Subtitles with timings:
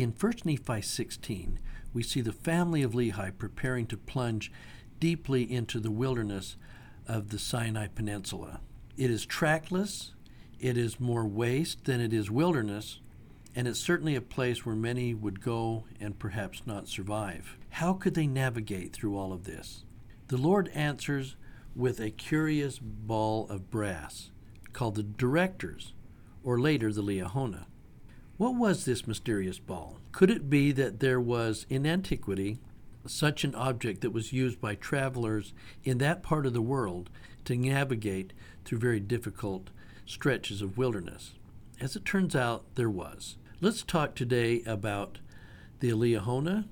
[0.00, 1.58] In 1 Nephi 16,
[1.92, 4.50] we see the family of Lehi preparing to plunge
[4.98, 6.56] deeply into the wilderness
[7.06, 8.62] of the Sinai Peninsula.
[8.96, 10.14] It is trackless,
[10.58, 13.00] it is more waste than it is wilderness,
[13.54, 17.58] and it's certainly a place where many would go and perhaps not survive.
[17.68, 19.84] How could they navigate through all of this?
[20.28, 21.36] The Lord answers
[21.76, 24.30] with a curious ball of brass
[24.72, 25.92] called the directors,
[26.42, 27.66] or later the Liahona.
[28.40, 29.98] What was this mysterious ball?
[30.12, 32.58] Could it be that there was in antiquity
[33.06, 35.52] such an object that was used by travelers
[35.84, 37.10] in that part of the world
[37.44, 38.32] to navigate
[38.64, 39.68] through very difficult
[40.06, 41.34] stretches of wilderness?
[41.82, 43.36] As it turns out, there was.
[43.60, 45.18] Let's talk today about
[45.80, 46.64] the Liahona,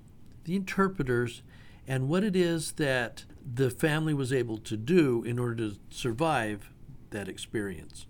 [0.44, 1.42] the interpreters,
[1.86, 6.72] and what it is that the family was able to do in order to survive
[7.10, 8.06] that experience.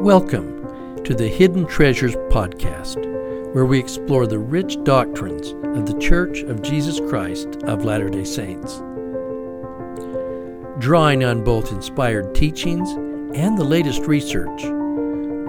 [0.00, 3.04] Welcome to the Hidden Treasures Podcast,
[3.52, 8.24] where we explore the rich doctrines of the Church of Jesus Christ of Latter day
[8.24, 8.78] Saints.
[10.78, 12.90] Drawing on both inspired teachings
[13.36, 14.62] and the latest research,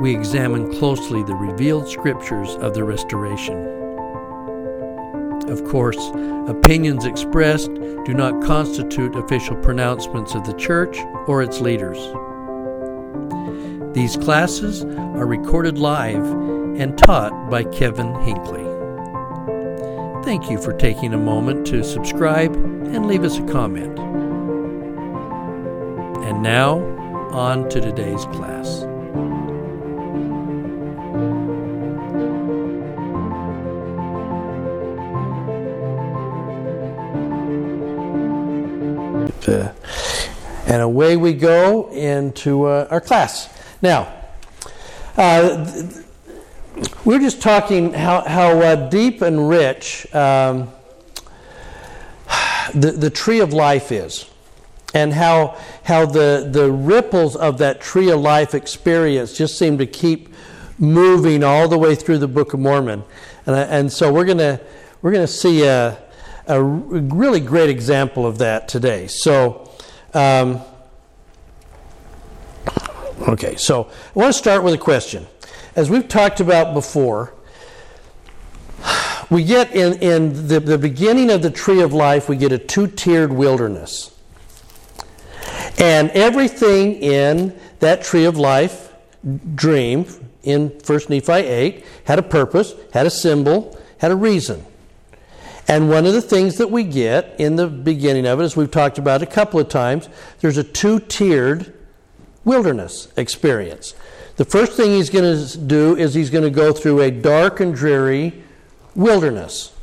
[0.02, 3.56] we examine closely the revealed scriptures of the Restoration.
[5.48, 6.11] Of course,
[6.50, 11.98] opinions expressed do not constitute official pronouncements of the Church or its leaders.
[13.94, 16.25] These classes are recorded live
[16.80, 18.64] and taught by Kevin Hinckley.
[20.23, 24.00] Thank you for taking a moment to subscribe and leave us a comment.
[26.23, 26.80] And now,
[27.31, 28.83] on to today's class.
[39.48, 39.73] Uh,
[40.66, 43.50] and away we go into uh, our class.
[43.82, 44.14] Now,
[45.18, 45.92] uh,
[47.04, 50.70] we are just talking how, how uh, deep and rich um,
[52.76, 54.30] the, the tree of life is,
[54.94, 59.88] and how, how the, the ripples of that tree of life experience just seem to
[59.88, 60.30] keep
[60.78, 63.04] moving all the way through the Book of Mormon.
[63.48, 64.60] And, and so we're going
[65.02, 65.98] we're gonna see a,
[66.45, 69.08] a really great example of that today.
[69.08, 69.72] So,
[70.14, 70.61] um,
[73.27, 75.27] Okay, so I want to start with a question.
[75.76, 77.36] As we've talked about before,
[79.30, 82.58] we get in, in the, the beginning of the tree of life, we get a
[82.58, 84.17] two tiered wilderness.
[85.77, 88.92] And everything in that tree of life
[89.54, 90.08] dream
[90.42, 94.65] in 1 Nephi 8 had a purpose, had a symbol, had a reason.
[95.67, 98.71] And one of the things that we get in the beginning of it, as we've
[98.71, 101.73] talked about a couple of times, there's a two tiered
[102.44, 103.94] wilderness experience.
[104.38, 107.60] The first thing he's going to do is he's going to go through a dark
[107.60, 108.44] and dreary
[108.96, 109.74] wilderness.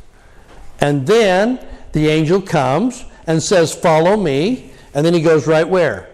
[0.81, 4.73] And then the angel comes and says, Follow me.
[4.95, 6.09] And then he goes right where?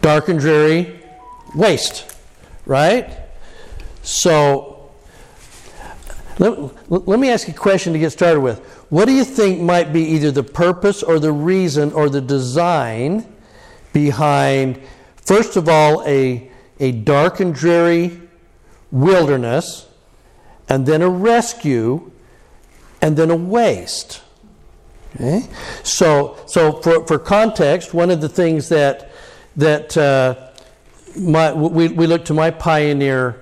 [0.00, 1.00] Dark and dreary
[1.54, 2.14] waste.
[2.66, 3.18] Right?
[4.02, 4.90] So,
[6.38, 8.60] let, let me ask you a question to get started with.
[8.90, 13.26] What do you think might be either the purpose or the reason or the design
[13.92, 14.80] behind
[15.28, 16.50] First of all, a,
[16.80, 18.18] a dark and dreary
[18.90, 19.86] wilderness,
[20.70, 22.10] and then a rescue,
[23.02, 24.22] and then a waste.
[25.16, 25.42] Okay?
[25.82, 29.10] So, so for, for context, one of the things that,
[29.56, 30.48] that uh,
[31.20, 33.38] my, we, we look to my pioneer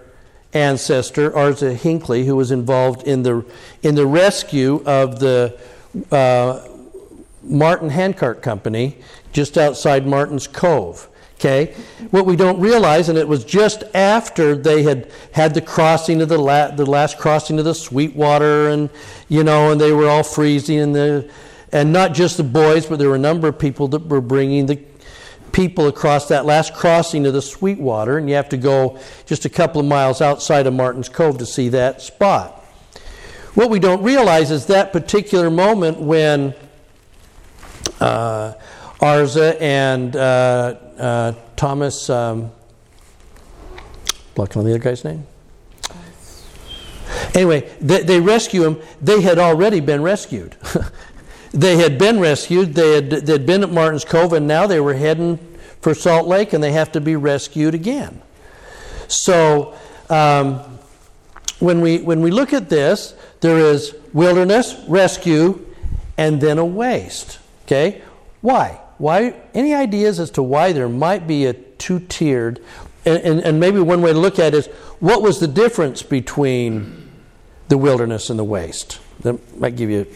[0.55, 3.45] ancestor, Arza Hinckley, who was involved in the,
[3.85, 5.57] in the rescue of the
[6.11, 6.67] uh,
[7.45, 8.99] Martin Handcart Company
[9.33, 11.09] just outside Martin's Cove.
[11.39, 11.75] Okay?
[12.11, 16.29] What we don't realize, and it was just after they had had the crossing of
[16.31, 18.89] the, la- the last crossing of the Sweetwater, and,
[19.29, 21.31] you know, and they were all freezing, and, the,
[21.73, 24.65] and not just the boys, but there were a number of people that were bringing
[24.65, 24.81] the
[25.53, 29.49] people across that last crossing of the Sweetwater, and you have to go just a
[29.49, 32.63] couple of miles outside of Martin's Cove to see that spot.
[33.55, 36.55] What we don't realize is that particular moment when
[38.01, 38.53] uh,
[39.01, 42.51] Arza and uh, uh, Thomas, um,
[44.35, 45.27] blocking on the other guy's name.
[47.35, 48.81] Anyway, they, they rescue him.
[49.03, 50.57] They had already been rescued.
[51.53, 52.75] they had been rescued.
[52.75, 55.39] They had they'd been at Martin's Cove, and now they were heading
[55.81, 58.23] for Salt Lake, and they have to be rescued again.
[59.09, 59.75] So,
[60.09, 60.79] um,
[61.59, 65.65] when we when we look at this, there is wilderness, rescue,
[66.17, 67.39] and then a waste.
[67.65, 68.03] Okay,
[68.41, 68.81] why?
[68.99, 69.35] Why?
[69.55, 72.63] Any ideas as to why there might be a two-tiered?
[73.05, 74.67] And, and, and maybe one way to look at it is,
[75.01, 77.11] what was the difference between
[77.69, 79.01] the wilderness and the waste?
[79.21, 80.07] That might give you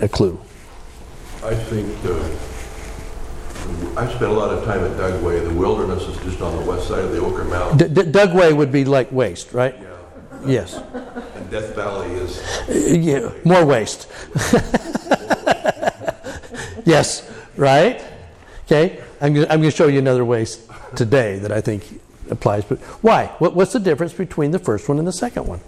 [0.00, 0.40] a clue.
[1.44, 2.28] I think uh,
[4.00, 5.46] I spent a lot of time at Dugway.
[5.46, 7.78] The wilderness is just on the west side of the Oquirrh Mountain.
[7.78, 9.74] D- D- Dugway would be like waste, right?
[9.80, 9.86] Yeah.
[10.44, 10.74] Yes.
[11.34, 14.08] And Death Valley is, Uh, yeah, more waste.
[16.84, 18.02] yes, right?
[18.66, 20.60] Okay, I'm going to show you another waste
[20.96, 22.00] today that I think
[22.30, 22.64] applies.
[22.64, 23.26] But why?
[23.38, 25.60] What, what's the difference between the first one and the second one?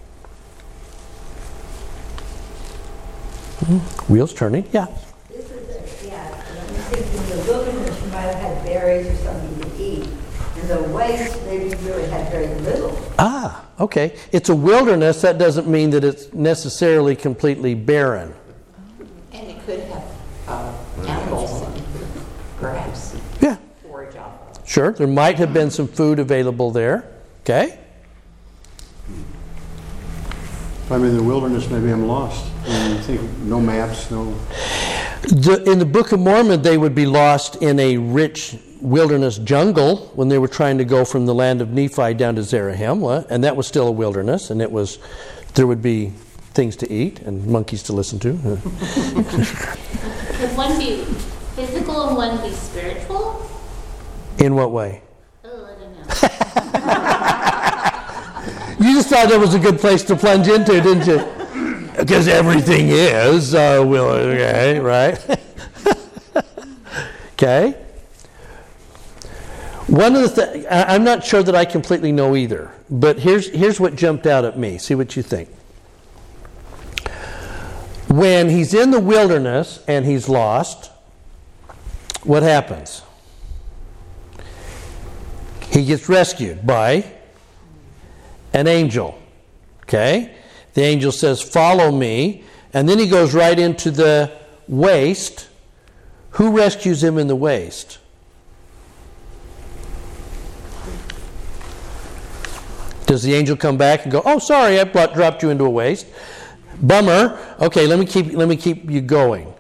[3.61, 3.79] Hmm,
[4.13, 4.87] Wheels turning, yeah.
[5.29, 9.83] This is, a- yeah, I'm thinking the wilderness, might have had berries or something to
[9.83, 10.09] eat.
[10.57, 12.97] And the waste, you really had very little.
[13.19, 14.17] Ah, okay.
[14.33, 15.21] It's a wilderness.
[15.23, 18.35] That doesn't mean that it's necessarily completely barren.
[19.33, 20.05] And it could have
[20.49, 20.73] uh,
[21.07, 21.85] animals, and
[22.59, 24.58] perhaps, Yeah, forage off.
[24.69, 24.93] Sure.
[24.93, 27.05] There might have been some food available there.
[27.41, 27.79] Okay?
[30.85, 32.51] If I'm in the wilderness, maybe I'm lost.
[32.67, 34.35] And you think, no maps, no,
[35.23, 40.11] The, in the Book of Mormon, they would be lost in a rich wilderness jungle
[40.15, 43.43] when they were trying to go from the land of Nephi down to Zarahemla, and
[43.45, 44.99] that was still a wilderness, and it was
[45.55, 46.13] there would be
[46.55, 48.33] things to eat and monkeys to listen to.
[50.39, 51.05] Could one be
[51.57, 53.48] physical and one be spiritual?
[54.39, 55.03] In what way?
[55.45, 55.69] Oh.
[58.81, 61.27] You just thought that was a good place to plunge into, didn't you?
[61.97, 65.19] Because everything is, uh, will okay, right?
[67.33, 67.73] okay.
[69.89, 73.81] One of the things I'm not sure that I completely know either, but here's here's
[73.81, 74.79] what jumped out at me.
[74.79, 75.49] See what you think.
[78.09, 80.93] When he's in the wilderness and he's lost,
[82.23, 83.03] what happens?
[85.71, 87.05] He gets rescued by
[88.53, 89.19] an angel.
[89.83, 90.35] Okay?
[90.75, 92.45] The angel says, Follow me.
[92.73, 94.31] And then he goes right into the
[94.67, 95.49] waste.
[96.33, 97.99] Who rescues him in the waste?
[103.07, 105.71] Does the angel come back and go, "Oh, sorry, I brought, dropped you into a
[105.71, 106.07] waste.
[106.83, 107.39] Bummer.
[107.59, 109.55] Okay, let me keep let me keep you going."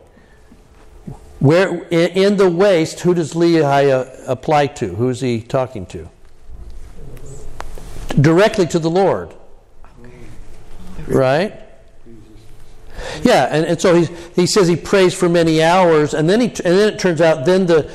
[1.40, 4.94] Where in, the waste, who does Lehi uh, apply to?
[4.96, 6.08] Who's he talking to?
[8.20, 9.34] Directly to the Lord.
[11.06, 11.54] Right?
[13.22, 16.46] Yeah, and, and so he, he says he prays for many hours, and then he
[16.48, 17.90] and then it turns out then the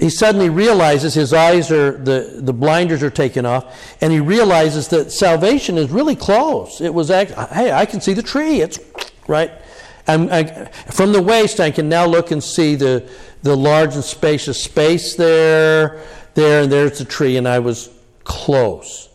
[0.00, 4.88] he suddenly realizes his eyes are the, the blinders are taken off, and he realizes
[4.88, 6.80] that salvation is really close.
[6.80, 8.60] It was act, hey, I can see the tree.
[8.60, 8.78] It's
[9.26, 9.50] right.
[10.06, 13.08] I, from the waste, I can now look and see the
[13.44, 16.02] the large and spacious space there,
[16.32, 17.90] there, and there's the tree, and I was
[18.24, 19.10] close.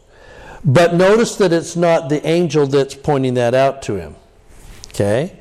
[0.64, 4.16] But notice that it's not the angel that's pointing that out to him.
[4.90, 5.40] Okay?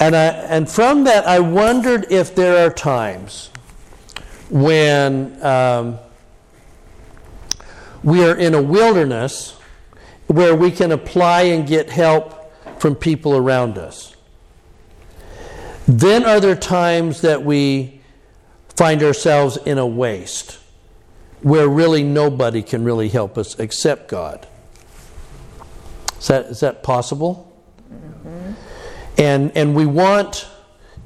[0.00, 3.50] And, I, and from that, I wondered if there are times
[4.48, 5.98] when um,
[8.02, 9.56] we are in a wilderness
[10.26, 14.09] where we can apply and get help from people around us.
[15.98, 18.00] Then are there times that we
[18.76, 20.60] find ourselves in a waste
[21.42, 24.46] where really nobody can really help us except God.
[26.20, 27.60] Is that, is that possible?
[27.92, 28.52] Mm-hmm.
[29.18, 30.46] And, and we want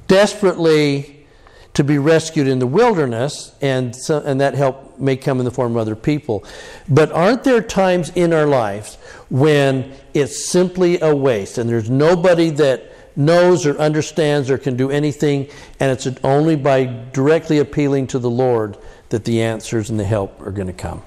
[0.06, 1.26] desperately
[1.72, 5.50] to be rescued in the wilderness, and, so, and that help may come in the
[5.50, 6.44] form of other people.
[6.90, 8.96] But aren't there times in our lives
[9.30, 14.90] when it's simply a waste and there's nobody that knows or understands or can do
[14.90, 15.48] anything,
[15.80, 18.76] and it's only by directly appealing to the Lord
[19.10, 21.02] that the answers and the help are going to come?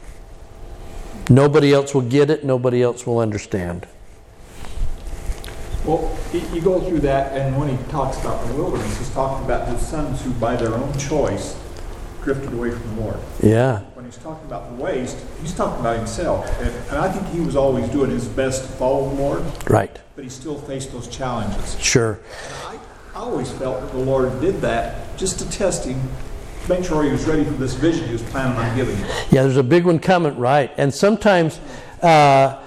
[1.29, 3.87] Nobody else will get it, nobody else will understand.
[5.83, 6.17] Well,
[6.53, 9.77] you go through that, and when he talks about the wilderness, he's talking about the
[9.77, 11.57] sons who, by their own choice,
[12.23, 13.17] drifted away from the Lord.
[13.41, 13.83] Yeah.
[14.07, 16.47] He's talking about the waste, he's talking about himself.
[16.61, 19.99] And, and I think he was always doing his best to follow the Lord, Right.
[20.15, 21.77] but he still faced those challenges.
[21.77, 22.17] Sure.
[22.65, 22.77] I,
[23.13, 25.99] I always felt that the Lord did that just to test him,
[26.69, 29.07] make sure he was ready for this vision he was planning on giving him.
[29.29, 30.71] Yeah, there's a big one coming, right?
[30.77, 31.59] And sometimes,
[32.01, 32.61] uh,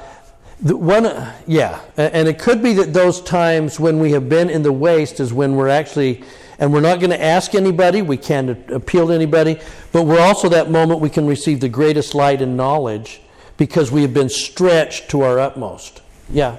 [0.63, 1.05] the one,
[1.47, 5.19] yeah, and it could be that those times when we have been in the waste
[5.19, 6.23] is when we're actually,
[6.59, 9.59] and we're not going to ask anybody, we can't appeal to anybody,
[9.93, 13.23] but we're also that moment we can receive the greatest light and knowledge
[13.57, 16.03] because we have been stretched to our utmost.
[16.31, 16.59] Yeah.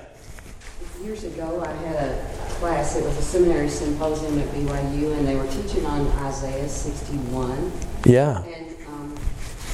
[1.03, 2.31] Years ago, I had a
[2.62, 2.96] class.
[2.96, 7.72] It was a seminary symposium at BYU, and they were teaching on Isaiah 61.
[8.05, 8.43] Yeah.
[8.43, 9.15] And um,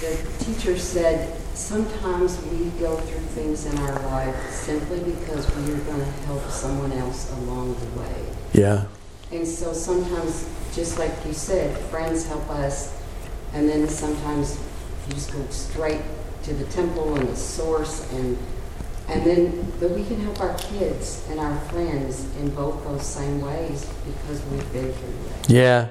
[0.01, 5.79] the teacher said, sometimes we go through things in our life simply because we are
[5.79, 8.25] going to help someone else along the way.
[8.53, 8.85] Yeah.
[9.31, 12.95] And so sometimes, just like you said, friends help us,
[13.53, 14.59] and then sometimes
[15.07, 16.01] you just go straight
[16.43, 18.37] to the temple and the source, and
[19.09, 23.41] and then but we can help our kids and our friends in both those same
[23.41, 25.49] ways because we've been through that.
[25.49, 25.87] Yeah.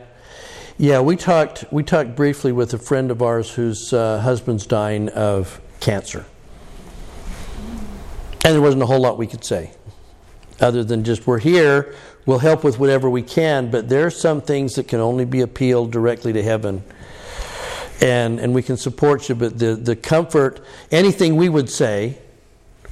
[0.79, 5.09] Yeah, we talked we talked briefly with a friend of ours whose uh, husband's dying
[5.09, 6.27] of cancer.
[8.45, 9.73] And there wasn't a whole lot we could say
[10.61, 11.95] other than just we're here,
[12.27, 15.41] we'll help with whatever we can, but there are some things that can only be
[15.41, 16.85] appealed directly to heaven.
[18.03, 22.19] And and we can support you, but the, the comfort anything we would say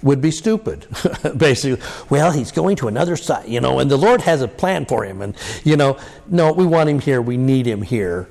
[0.05, 0.87] would be stupid,
[1.37, 1.85] basically.
[2.11, 5.05] Well, he's going to another side, you know, and the Lord has a plan for
[5.05, 5.23] him.
[5.23, 5.35] And,
[5.65, 7.21] you know, no, we want him here.
[7.23, 8.29] We need him here.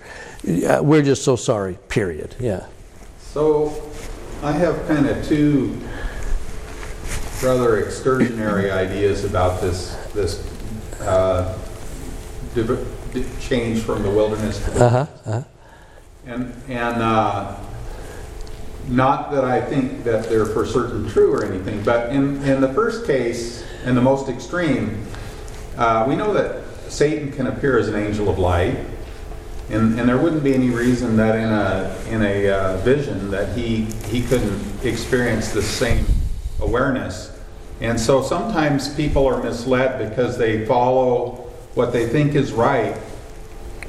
[0.47, 2.35] Uh, we're just so sorry, period.
[2.39, 2.67] Yeah.
[3.19, 3.73] So
[4.43, 5.81] I have kind of two
[7.43, 10.47] rather excursionary ideas about this, this
[11.01, 11.57] uh,
[13.41, 15.07] change from the wilderness to the Uh huh.
[15.25, 15.43] Uh-huh.
[16.25, 17.55] And, and uh,
[18.87, 22.73] not that I think that they're for certain true or anything, but in, in the
[22.73, 25.05] first case, in the most extreme,
[25.77, 28.77] uh, we know that Satan can appear as an angel of light,
[29.69, 33.57] and, and there wouldn't be any reason that in a, in a uh, vision that
[33.57, 36.05] he, he couldn't experience the same
[36.59, 37.31] awareness.
[37.81, 42.95] And so sometimes people are misled because they follow what they think is right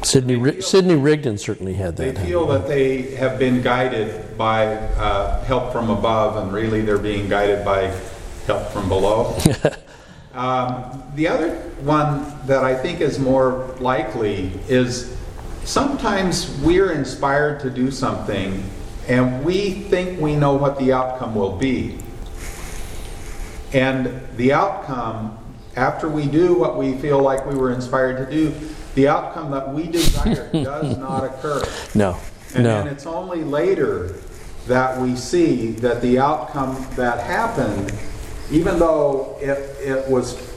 [0.02, 2.02] Sidney, Ri- Sidney Rigdon certainly had that.
[2.02, 2.26] they that.
[2.26, 7.28] feel that they have been guided by uh, help from above, and really they're being
[7.28, 7.94] guided by
[8.46, 9.36] help from below.
[10.34, 15.16] um, the other one that I think is more likely is
[15.64, 18.62] sometimes we're inspired to do something,
[19.08, 21.98] and we think we know what the outcome will be.
[23.72, 25.38] And the outcome,
[25.76, 28.54] after we do what we feel like we were inspired to do,
[28.94, 31.62] the outcome that we desire does not occur.
[31.94, 32.18] No.
[32.54, 34.14] And then it's only later
[34.66, 37.92] that we see that the outcome that happened,
[38.50, 40.52] even though it, it was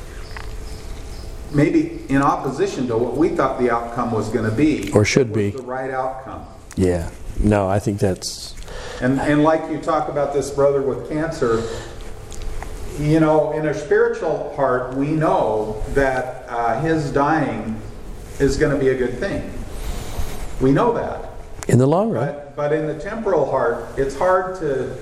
[1.51, 4.91] maybe in opposition to what we thought the outcome was going to be.
[4.91, 5.51] Or should be.
[5.51, 6.46] The right outcome.
[6.75, 7.10] Yeah.
[7.39, 8.56] No, I think that's.
[9.01, 11.63] And, and like you talk about this brother with cancer,
[13.00, 17.79] you know, in a spiritual part, we know that uh, his dying
[18.39, 19.51] is going to be a good thing.
[20.62, 21.32] We know that.
[21.67, 22.27] In the long run.
[22.27, 24.98] But, but in the temporal heart, it's hard to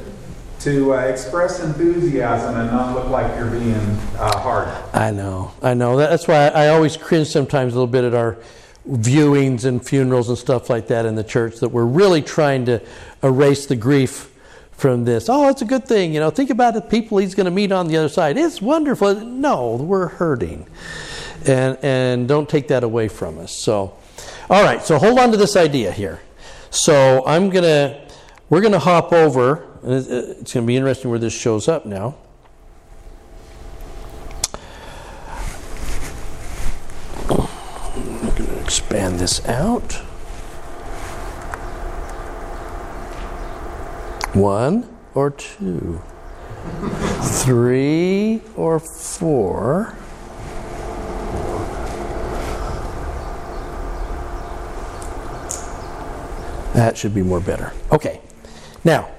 [0.61, 3.75] to uh, express enthusiasm and not look like you're being
[4.17, 4.67] uh, hard.
[4.93, 5.97] I know, I know.
[5.97, 8.37] That's why I always cringe sometimes a little bit at our
[8.89, 11.59] viewings and funerals and stuff like that in the church.
[11.59, 12.81] That we're really trying to
[13.21, 14.31] erase the grief
[14.71, 15.29] from this.
[15.29, 16.29] Oh, it's a good thing, you know.
[16.29, 18.37] Think about the people he's going to meet on the other side.
[18.37, 19.13] It's wonderful.
[19.15, 20.67] No, we're hurting,
[21.47, 23.51] and and don't take that away from us.
[23.51, 23.97] So,
[24.49, 24.81] all right.
[24.83, 26.21] So hold on to this idea here.
[26.69, 28.07] So I'm gonna,
[28.49, 29.67] we're gonna hop over.
[29.87, 32.15] It's going to be interesting where this shows up now.
[37.29, 39.93] I'm going to expand this out.
[44.33, 46.01] One or two,
[47.21, 49.95] three or four.
[56.75, 57.71] That should be more better.
[57.91, 58.19] Okay.
[58.83, 59.09] Now,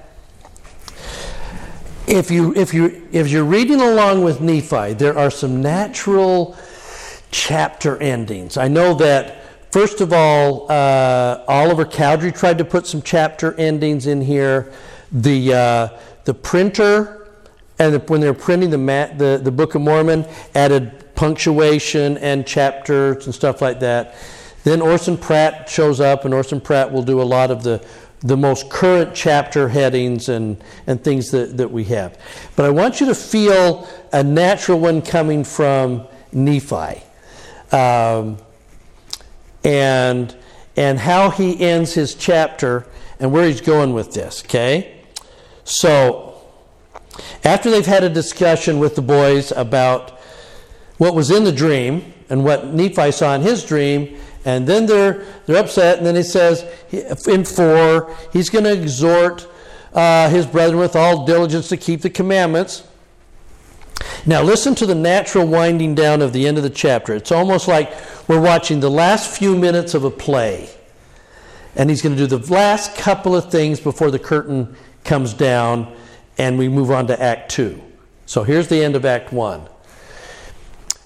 [2.07, 6.55] if you if you if you're reading along with Nephi, there are some natural
[7.31, 8.57] chapter endings.
[8.57, 14.05] I know that first of all, uh, Oliver Cowdery tried to put some chapter endings
[14.05, 14.71] in here.
[15.11, 17.27] The uh, the printer
[17.79, 22.19] and the, when they were printing the, mat, the the Book of Mormon added punctuation
[22.19, 24.15] and chapters and stuff like that.
[24.67, 27.81] Then Orson Pratt shows up, and Orson Pratt will do a lot of the
[28.19, 32.19] the most current chapter headings and, and things that, that we have.
[32.57, 37.01] But I want you to feel a natural one coming from Nephi.
[37.71, 38.39] Um,
[39.63, 40.35] and
[40.75, 42.85] and how he ends his chapter
[43.21, 44.99] and where he's going with this, okay?
[45.63, 46.41] So
[47.45, 50.19] after they've had a discussion with the boys about
[50.97, 55.25] what was in the dream and what Nephi saw in his dream, and then they're
[55.45, 56.63] they're upset, and then he says
[57.27, 59.45] in four, he's going to exhort
[59.93, 62.87] uh, his brethren with all diligence to keep the commandments.
[64.25, 67.13] Now, listen to the natural winding down of the end of the chapter.
[67.13, 67.93] It's almost like
[68.29, 70.69] we're watching the last few minutes of a play.
[71.75, 75.93] And he's going to do the last couple of things before the curtain comes down
[76.37, 77.81] and we move on to Act 2.
[78.25, 79.67] So here's the end of Act 1.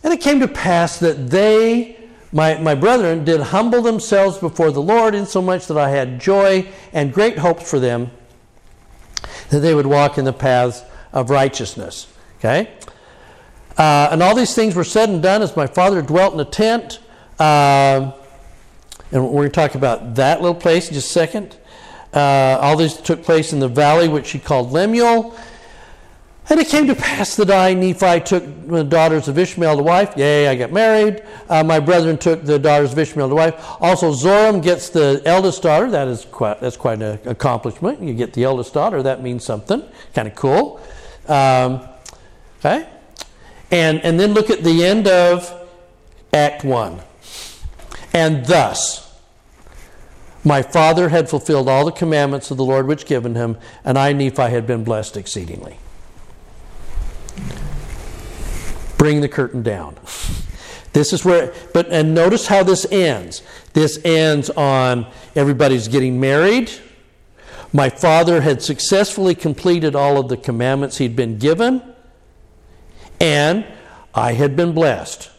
[0.03, 2.00] And it came to pass that they,
[2.31, 7.13] my, my brethren, did humble themselves before the Lord, insomuch that I had joy and
[7.13, 8.11] great hopes for them,
[9.49, 12.07] that they would walk in the paths of righteousness.
[12.39, 12.71] Okay?
[13.77, 16.45] Uh, and all these things were said and done as my father dwelt in a
[16.45, 16.99] tent.
[17.39, 18.11] Uh,
[19.11, 21.57] and we're going to talk about that little place in just a second.
[22.13, 25.35] Uh, all this took place in the valley which he called Lemuel.
[26.51, 30.17] And it came to pass that I, Nephi, took the daughters of Ishmael to wife.
[30.17, 31.23] Yea, I got married.
[31.47, 33.55] Uh, my brethren took the daughters of Ishmael to wife.
[33.79, 35.89] Also, Zoram gets the eldest daughter.
[35.89, 38.01] That is quite, that's quite an accomplishment.
[38.01, 39.01] You get the eldest daughter.
[39.01, 39.81] That means something.
[40.13, 40.81] Kind of cool.
[41.29, 41.87] Um,
[42.59, 42.85] okay?
[43.71, 45.49] And, and then look at the end of
[46.33, 46.99] Act 1.
[48.11, 49.17] And thus,
[50.43, 54.11] my father had fulfilled all the commandments of the Lord which given him, and I,
[54.11, 55.77] Nephi, had been blessed exceedingly.
[58.97, 59.95] Bring the curtain down.
[60.93, 63.43] This is where, but, and notice how this ends.
[63.73, 66.71] This ends on everybody's getting married.
[67.73, 71.81] My father had successfully completed all of the commandments he'd been given,
[73.21, 73.65] and
[74.13, 75.31] I had been blessed.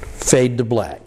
[0.00, 1.00] Fade to black.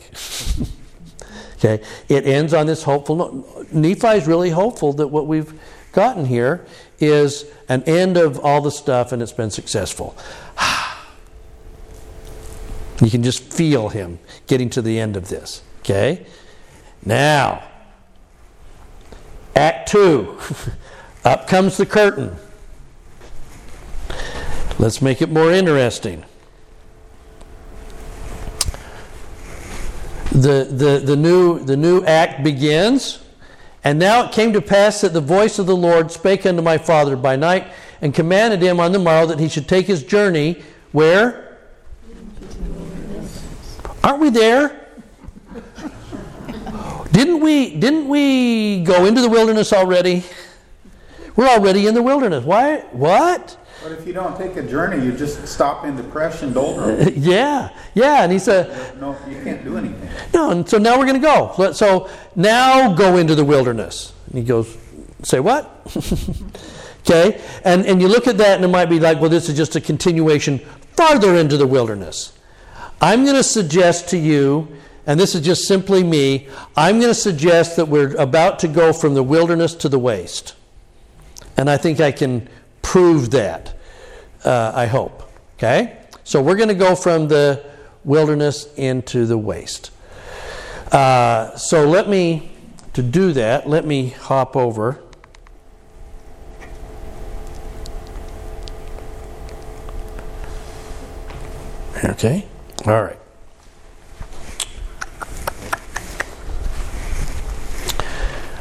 [1.57, 3.71] okay, it ends on this hopeful note.
[3.71, 5.53] Nephi is really hopeful that what we've
[5.91, 6.65] gotten here
[6.99, 10.17] is an end of all the stuff and it's been successful.
[13.01, 15.61] you can just feel him getting to the end of this.
[15.81, 16.25] Okay?
[17.05, 17.63] Now,
[19.57, 20.37] Act 2.
[21.25, 22.37] Up comes the curtain.
[24.77, 26.23] Let's make it more interesting.
[30.31, 33.23] The, the, the, new, the new act begins.
[33.87, 36.77] And now it came to pass that the voice of the Lord spake unto my
[36.77, 40.61] father by night and commanded him on the morrow that he should take his journey
[40.91, 41.57] where?
[44.03, 44.89] Aren't we there?
[47.13, 50.25] Didn't we, didn't we go into the wilderness already?
[51.37, 52.43] We're already in the wilderness.
[52.43, 52.79] Why?
[52.91, 53.55] What?
[53.83, 57.13] But if you don't take a journey, you just stop in depression, doldrum.
[57.15, 58.23] yeah, yeah.
[58.23, 60.09] And he said, No, you can't do anything.
[60.33, 61.71] No, and so now we're going to go.
[61.73, 64.13] So now go into the wilderness.
[64.27, 64.77] And he goes,
[65.23, 65.81] Say what?
[67.01, 67.41] okay?
[67.63, 69.75] And, and you look at that and it might be like, well, this is just
[69.75, 70.59] a continuation
[70.95, 72.37] farther into the wilderness.
[73.01, 74.67] I'm going to suggest to you
[75.07, 78.91] and this is just simply me, I'm going to suggest that we're about to go
[78.91, 80.53] from the wilderness to the waste.
[81.55, 82.49] And I think I can
[82.87, 83.77] prove that,
[84.45, 85.29] uh, I hope.
[85.57, 85.97] Okay?
[86.23, 87.61] So we're going to go from the
[88.05, 89.91] wilderness into the waste.
[90.89, 92.49] Uh, so let me,
[92.93, 95.03] to do that, let me hop over.
[102.05, 102.47] Okay?
[102.85, 103.19] All right.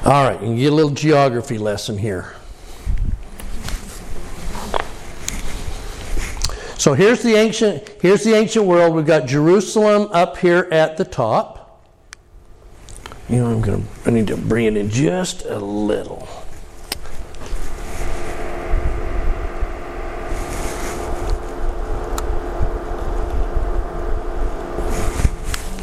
[0.04, 2.34] All right, you get a little geography lesson here.
[6.78, 8.94] So here's the ancient here's the ancient world.
[8.94, 11.82] We've got Jerusalem up here at the top.
[13.28, 16.28] You know, I'm gonna I need to bring it in just a little.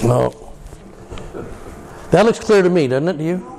[0.06, 0.53] Oh.
[2.12, 3.53] That looks clear to me, doesn't it to you?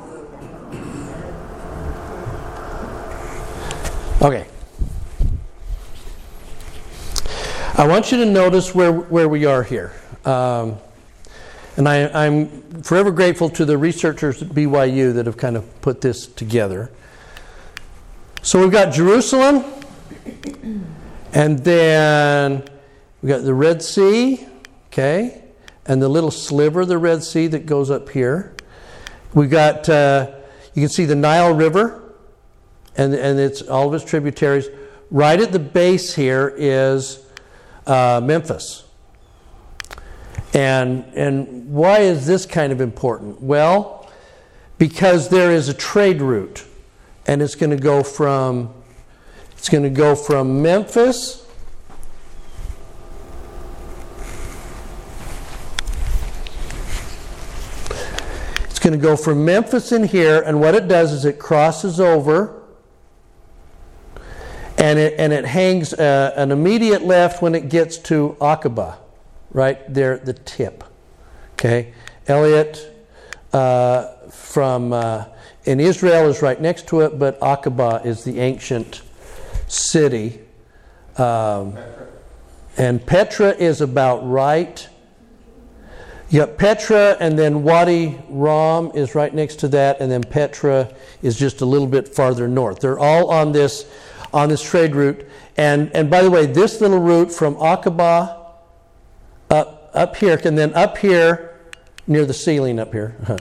[4.22, 4.46] Okay.
[7.76, 9.92] I want you to notice where, where we are here.
[10.24, 10.76] Um,
[11.76, 16.00] and I, am forever grateful to the researchers at BYU that have kind of put
[16.00, 16.92] this together.
[18.42, 19.64] So we've got Jerusalem,
[21.32, 22.62] and then
[23.20, 24.46] we've got the Red Sea,
[24.92, 25.42] okay,
[25.84, 28.54] and the little sliver of the Red Sea that goes up here.
[29.34, 30.30] We've got, uh,
[30.74, 32.04] you can see the Nile River
[32.96, 34.68] and, and it's all of its tributaries.
[35.10, 37.23] Right at the base here is
[37.86, 38.84] uh, Memphis.
[40.52, 43.42] And, and why is this kind of important?
[43.42, 44.08] Well,
[44.78, 46.64] because there is a trade route,
[47.26, 48.72] and it's going to go from
[49.52, 51.44] it's going to go from Memphis
[58.68, 61.98] It's going to go from Memphis in here, and what it does is it crosses
[61.98, 62.63] over
[64.84, 68.98] and it, and it hangs uh, an immediate left when it gets to Aqaba,
[69.50, 70.84] right there at the tip.
[71.52, 71.94] Okay,
[72.26, 72.90] Eilat
[73.54, 75.24] uh, from uh,
[75.64, 79.00] in Israel is right next to it, but Aqaba is the ancient
[79.68, 80.40] city,
[81.16, 81.78] um,
[82.76, 84.86] and Petra is about right.
[86.28, 90.92] Yep, Petra, and then Wadi Ram is right next to that, and then Petra
[91.22, 92.80] is just a little bit farther north.
[92.80, 93.86] They're all on this
[94.34, 95.26] on this trade route.
[95.56, 98.36] And and by the way, this little route from Aqaba
[99.48, 101.56] up up here, and then up here
[102.06, 103.16] near the ceiling up here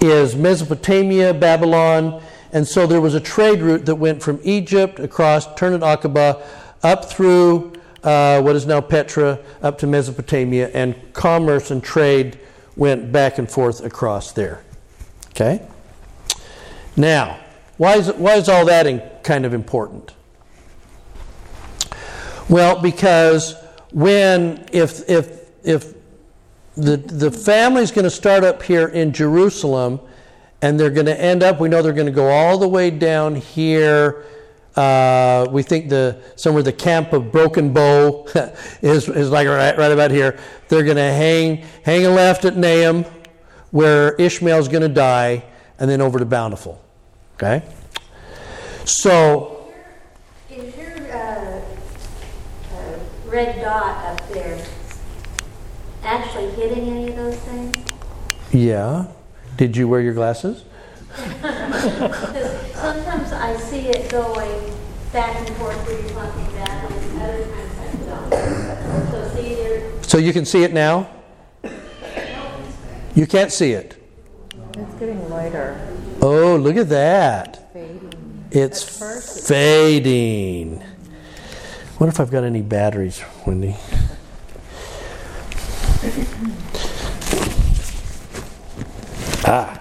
[0.00, 2.22] is Mesopotamia, Babylon,
[2.52, 6.40] and so there was a trade route that went from Egypt across Turned at Aqaba
[6.82, 7.72] up through
[8.04, 12.38] uh, what is now Petra up to Mesopotamia, and commerce and trade
[12.76, 14.62] went back and forth across there.
[15.30, 15.66] Okay?
[16.96, 17.40] Now,
[17.80, 20.12] why is, why is all that in, kind of important?
[22.46, 23.54] Well, because
[23.90, 25.94] when, if, if, if
[26.76, 29.98] the, the family's going to start up here in Jerusalem,
[30.60, 32.90] and they're going to end up, we know they're going to go all the way
[32.90, 34.26] down here.
[34.76, 38.26] Uh, we think the somewhere the camp of Broken Bow
[38.82, 40.38] is, is like right, right about here.
[40.68, 43.06] They're going to hang hang a left at Nahom,
[43.70, 45.44] where Ishmael's going to die,
[45.78, 46.84] and then over to Bountiful.
[47.42, 47.62] Okay?
[48.84, 49.72] So,
[50.50, 51.62] Is your uh,
[52.74, 54.62] uh, red dot up there
[56.04, 57.76] actually hitting any of those things?
[58.52, 59.06] yeah.
[59.56, 60.64] Did you wear your glasses?
[61.16, 61.42] sometimes
[63.32, 64.72] I see it going
[65.12, 68.30] back and forth where you're talking about, and other times I don't.
[69.10, 71.08] So see there, So you can see it now?
[73.14, 73.96] You can't see it.
[74.74, 75.80] It's getting lighter.
[76.22, 77.72] Oh, look at that.
[77.72, 78.44] Fading.
[78.50, 80.82] It's At first it's- fading.
[81.98, 83.76] Wonder if I've got any batteries, Wendy.
[89.44, 89.80] Ah.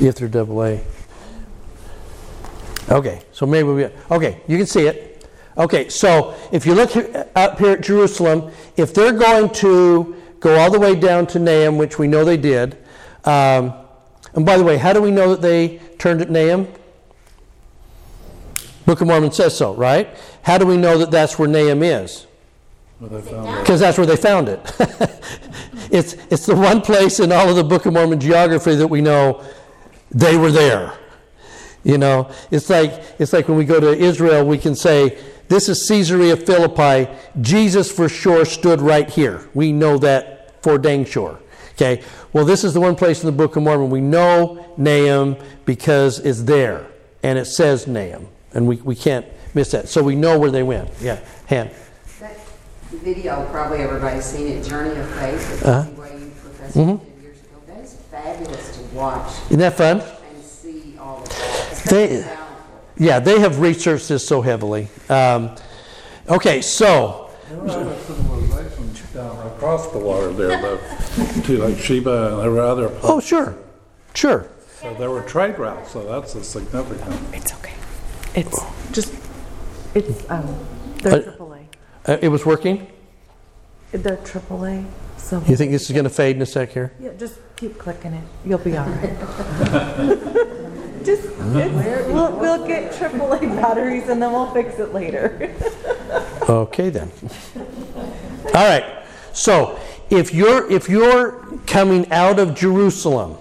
[0.00, 0.80] If they're double A.
[2.90, 3.84] Okay, so maybe we.
[4.10, 5.15] Okay, you can see it.
[5.58, 10.58] Okay, so if you look here, up here at Jerusalem, if they're going to go
[10.58, 12.76] all the way down to Nahom, which we know they did,
[13.24, 13.72] um,
[14.34, 16.68] and by the way, how do we know that they turned at Nahom?
[18.84, 20.08] Book of Mormon says so, right?
[20.42, 22.26] How do we know that that's where Nahom is?
[23.00, 24.60] Because that's where they found it.
[25.90, 29.00] it's, it's the one place in all of the Book of Mormon geography that we
[29.00, 29.42] know
[30.10, 30.92] they were there.
[31.82, 35.68] You know, it's like, it's like when we go to Israel, we can say, This
[35.68, 37.10] is Caesarea Philippi.
[37.40, 39.48] Jesus for sure stood right here.
[39.54, 41.38] We know that for dang sure.
[41.74, 45.40] Okay, well, this is the one place in the Book of Mormon we know Nahom
[45.66, 46.86] because it's there
[47.22, 49.88] and it says Nahom, and we, we can't miss that.
[49.88, 50.88] So we know where they went.
[51.00, 51.68] Yeah, Han.
[52.20, 52.36] That
[52.90, 55.90] video, probably everybody's seen it, Journey of Faith, with Uh-huh.
[55.92, 57.00] Professor Mhm.
[57.22, 57.58] years ago.
[57.66, 60.00] That is fabulous to watch Isn't that fun?
[60.00, 61.84] and see all of that.
[61.90, 62.24] They-.
[62.98, 64.88] Yeah, they have researched this so heavily.
[65.08, 65.54] Um,
[66.28, 70.80] okay, so There were other civilizations down across the water there, though,
[71.42, 72.90] too, like Sheba and there were other.
[73.02, 73.54] oh sure,
[74.14, 74.48] sure.
[74.80, 77.18] So there were trade routes, so that's a significant.
[77.34, 77.74] It's okay.
[78.34, 78.58] It's
[78.92, 79.14] just,
[79.94, 80.46] it's, um,
[81.04, 81.66] Uh, they're AAA.
[82.06, 82.86] Uh, it was working.
[83.92, 84.84] They're AAA,
[85.16, 85.42] so.
[85.46, 86.92] You think this is going to fade in a sec here?
[87.00, 88.24] Yeah, just keep clicking it.
[88.44, 89.12] You'll be all right.
[91.06, 95.54] Just, it's, we'll, we'll get AAA batteries and then we'll fix it later.
[96.48, 97.10] Okay then.
[97.56, 99.04] All right.
[99.32, 103.36] So if you're if you're coming out of Jerusalem,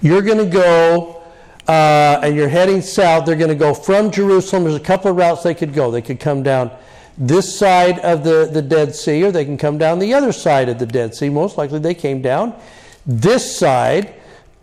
[0.00, 1.22] you're going to go
[1.68, 3.26] uh, and you're heading south.
[3.26, 4.64] They're going to go from Jerusalem.
[4.64, 5.90] There's a couple of routes they could go.
[5.90, 6.70] They could come down
[7.16, 10.68] this side of the, the Dead Sea, or they can come down the other side
[10.68, 11.28] of the Dead Sea.
[11.28, 12.54] Most likely, they came down
[13.06, 14.14] this side,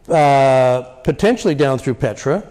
[0.10, 2.44] uh, potentially down through Petra,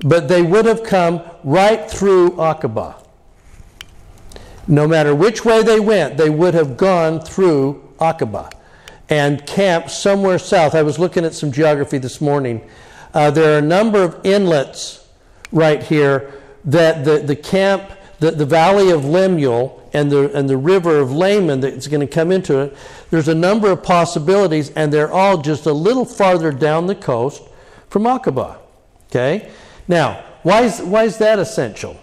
[0.00, 3.02] but they would have come right through Aqaba.
[4.68, 8.52] No matter which way they went, they would have gone through Aqaba
[9.08, 10.74] and camped somewhere south.
[10.74, 12.68] I was looking at some geography this morning.
[13.14, 15.06] Uh, there are a number of inlets
[15.52, 16.32] right here
[16.64, 17.82] that the, the camp,
[18.18, 22.06] the, the valley of Lemuel and the, and the river of Laman that's going to
[22.06, 22.76] come into it,
[23.10, 27.42] there's a number of possibilities, and they're all just a little farther down the coast
[27.88, 28.58] from Aqaba.
[29.06, 29.50] Okay?
[29.86, 32.00] Now, why is, why is that essential?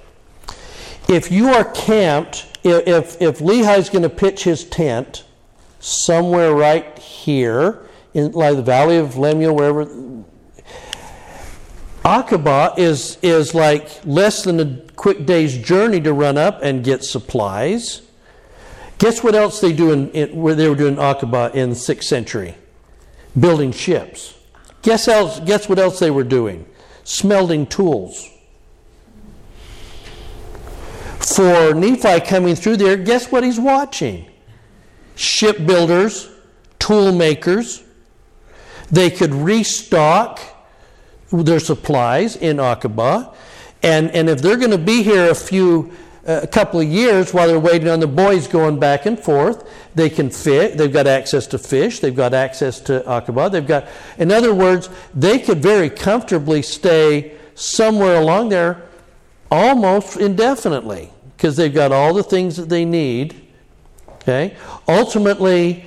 [1.07, 5.23] if you are camped, if, if, Lehi's going to pitch his tent
[5.79, 9.85] somewhere right here in like the valley of Lemuel, wherever,
[12.03, 17.03] Aqaba is, is like less than a quick day's journey to run up and get
[17.03, 18.01] supplies.
[18.97, 22.08] Guess what else they do in, in where they were doing Aqaba in the sixth
[22.08, 22.56] century?
[23.38, 24.36] Building ships.
[24.82, 25.39] Guess else?
[25.39, 26.65] Guess what else they were doing?
[27.03, 28.29] Smelting tools.
[31.19, 34.29] For Nephi coming through there, guess what he's watching?
[35.15, 36.29] Shipbuilders,
[36.79, 37.84] tool makers.
[38.91, 40.39] They could restock
[41.32, 43.34] their supplies in Aqaba.
[43.82, 45.91] And, and if they're going to be here a few,
[46.25, 50.09] a couple of years while they're waiting on the boys going back and forth, they
[50.09, 50.77] can fit.
[50.77, 51.99] They've got access to fish.
[51.99, 53.51] They've got access to Aqaba.
[53.51, 58.83] They've got, in other words, they could very comfortably stay somewhere along there
[59.51, 63.47] almost indefinitely because they've got all the things that they need.
[64.07, 64.55] Okay.
[64.88, 65.86] Ultimately,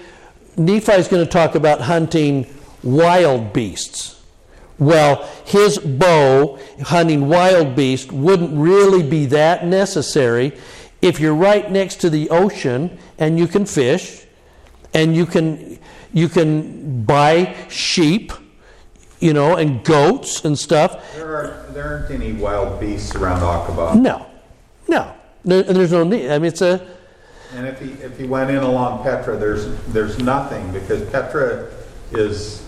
[0.57, 2.47] Nephi is going to talk about hunting
[2.83, 4.16] wild beasts.
[4.79, 10.53] Well, his bow, hunting wild beasts, wouldn't really be that necessary
[11.01, 14.27] if you're right next to the ocean and you can fish
[14.93, 15.79] and you can
[16.13, 18.33] you can buy sheep,
[19.21, 21.15] you know, and goats and stuff.
[21.15, 24.01] There aren't, there aren't any wild beasts around Aqaba.
[24.01, 24.27] No,
[24.89, 25.13] no,
[25.45, 26.31] there, there's no need.
[26.31, 26.87] I mean, it's a
[27.55, 31.71] And if he, if he went in along Petra, there's, there's nothing because Petra
[32.13, 32.66] is,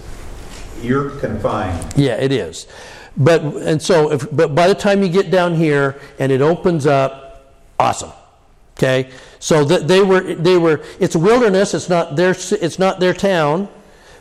[0.83, 1.95] you're confined.
[1.97, 2.67] Yeah, it is.
[3.17, 6.87] But and so, if, but by the time you get down here and it opens
[6.87, 8.13] up, awesome.
[8.77, 9.11] Okay,
[9.41, 10.85] so that they were they were.
[11.01, 11.75] It's wilderness.
[11.75, 13.69] It's not their it's not their town,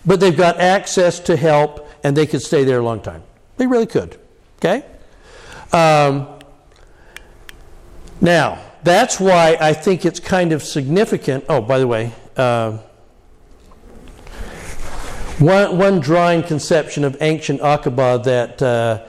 [0.06, 3.22] but they've got access to help and they could stay there a long time.
[3.58, 4.18] They really could.
[4.58, 4.84] Okay.
[5.72, 6.28] Um,
[8.20, 11.46] now that's why I think it's kind of significant.
[11.50, 12.14] Oh, by the way.
[12.36, 12.80] Uh,
[15.40, 19.06] one, one drawing conception of ancient Aqaba that, uh,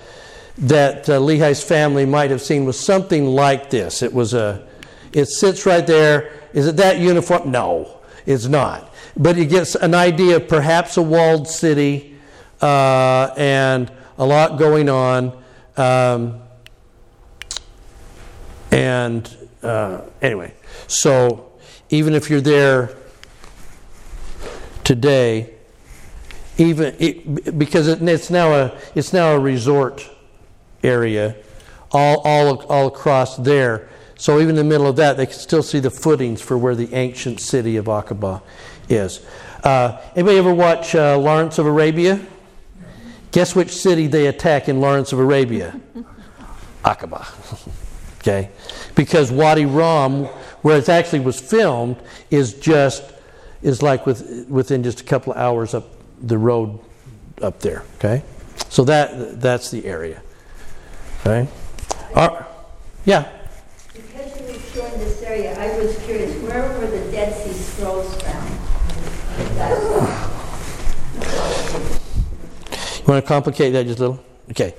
[0.58, 4.02] that uh, Lehi's family might have seen was something like this.
[4.02, 4.66] It was a,
[5.12, 6.32] it sits right there.
[6.52, 7.50] Is it that uniform?
[7.50, 8.92] No, it's not.
[9.16, 12.16] But you get an idea of perhaps a walled city
[12.60, 15.42] uh, and a lot going on.
[15.76, 16.40] Um,
[18.70, 20.52] and uh, anyway,
[20.88, 21.52] so
[21.88, 22.90] even if you're there
[24.84, 25.57] today,
[26.58, 30.08] even it, because it, it's now a it's now a resort
[30.82, 31.36] area,
[31.92, 33.88] all all all across there.
[34.16, 36.74] So even in the middle of that, they can still see the footings for where
[36.74, 38.42] the ancient city of Aqaba
[38.88, 39.24] is.
[39.62, 42.20] Uh, anybody ever watch uh, Lawrence of Arabia?
[43.30, 45.80] Guess which city they attack in Lawrence of Arabia?
[46.84, 47.28] Aqaba.
[48.18, 48.50] okay,
[48.96, 50.24] because Wadi Rum,
[50.62, 51.96] where it actually was filmed,
[52.30, 53.04] is just
[53.62, 56.78] is like with, within just a couple of hours up the road
[57.42, 57.84] up there.
[57.96, 58.22] Okay,
[58.68, 60.22] so that that's the area.
[61.20, 61.48] Okay,
[62.14, 62.42] uh,
[63.04, 63.28] yeah.
[63.92, 68.58] Because you were this area, I was curious, where were the Dead Sea Scrolls found?
[72.98, 74.24] You want to complicate that just a little?
[74.50, 74.74] Okay.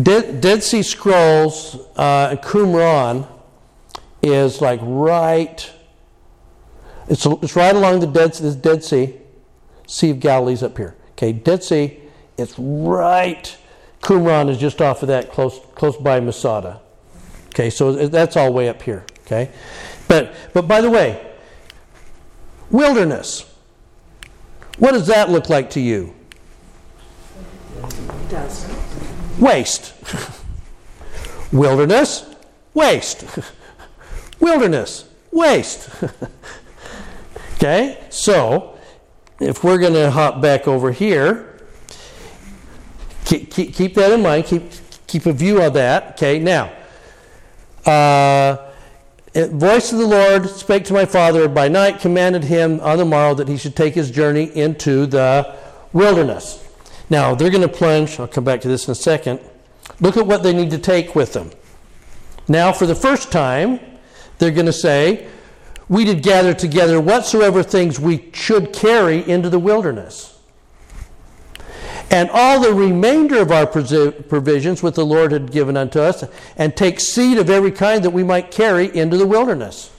[0.00, 3.26] Dead, Dead Sea Scrolls, uh, Qumran
[4.22, 5.72] is like right.
[7.08, 9.14] It's, it's right along the Dead, the Dead Sea.
[9.88, 10.94] Sea of Galilee's up here.
[11.12, 11.98] Okay, Dead Sea,
[12.36, 13.56] it's right.
[14.02, 16.80] Qumran is just off of that, close, close by Masada.
[17.48, 19.04] Okay, so that's all way up here.
[19.26, 19.50] Okay,
[20.06, 21.26] but but by the way,
[22.70, 23.52] wilderness.
[24.78, 26.14] What does that look like to you?
[28.28, 28.68] Does.
[29.40, 29.94] Waste.
[31.52, 32.26] wilderness,
[32.74, 33.24] waste.
[34.40, 35.90] wilderness, waste.
[37.54, 38.77] okay, so
[39.40, 41.56] if we're going to hop back over here,
[43.24, 44.46] keep, keep, keep, that in mind.
[44.46, 44.62] Keep,
[45.06, 46.12] keep a view of that.
[46.12, 46.72] Okay, now,
[47.86, 48.72] uh,
[49.34, 53.34] voice of the Lord spake to my father by night, commanded him on the morrow
[53.34, 55.56] that he should take his journey into the
[55.92, 56.64] wilderness.
[57.10, 58.18] Now, they're going to plunge.
[58.18, 59.40] I'll come back to this in a second.
[60.00, 61.50] Look at what they need to take with them.
[62.48, 63.80] Now, for the first time,
[64.38, 65.28] they're going to say,
[65.88, 70.38] We did gather together whatsoever things we should carry into the wilderness.
[72.10, 76.24] And all the remainder of our provisions which the Lord had given unto us,
[76.56, 79.90] and take seed of every kind that we might carry into the wilderness.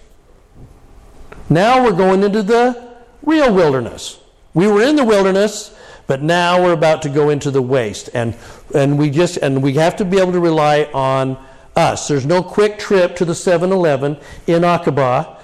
[1.50, 4.20] Now we're going into the real wilderness.
[4.54, 5.76] We were in the wilderness,
[6.08, 8.10] but now we're about to go into the waste.
[8.14, 8.36] And,
[8.74, 11.38] and, we just, and we have to be able to rely on
[11.76, 12.08] us.
[12.08, 15.39] There's no quick trip to the 7 Eleven in Aqaba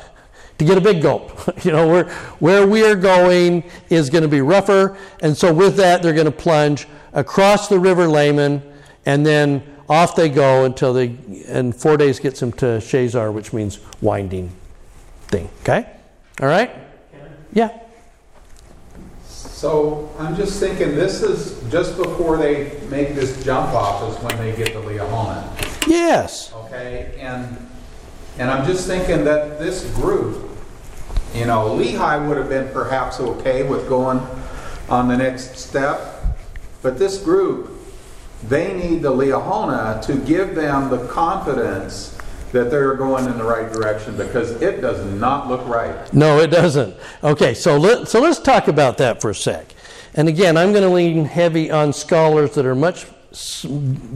[0.58, 1.32] to get a big gulp.
[1.66, 2.06] you know, where,
[2.40, 4.98] where we are going is going to be rougher.
[5.22, 8.62] And so, with that, they're going to plunge across the river Laman
[9.06, 11.16] and then off they go until they,
[11.48, 14.52] and four days gets them to Shazer, which means winding
[15.28, 15.50] thing.
[15.62, 15.88] Okay?
[16.42, 16.72] All right?
[17.54, 17.80] Yeah.
[19.24, 24.38] So I'm just thinking, this is just before they make this jump off is when
[24.38, 25.88] they get to Liahona.
[25.88, 26.52] Yes.
[26.54, 27.58] Okay, and,
[28.38, 30.50] and I'm just thinking that this group,
[31.34, 34.20] you know, Lehi would have been perhaps okay with going
[34.90, 36.38] on the next step,
[36.82, 37.72] but this group,
[38.44, 42.18] they need the Liahona to give them the confidence
[42.52, 46.14] that they're going in the right direction because it does not look right.
[46.14, 46.96] No, it doesn't.
[47.24, 49.74] Okay, so let, so let's talk about that for a sec.
[50.14, 53.08] And again, I'm going to lean heavy on scholars that are much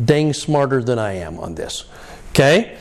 [0.06, 1.86] dang smarter than I am on this.
[2.30, 2.78] Okay?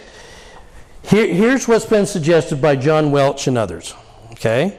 [1.09, 3.94] Here, here's what's been suggested by John Welch and others.
[4.33, 4.79] Okay?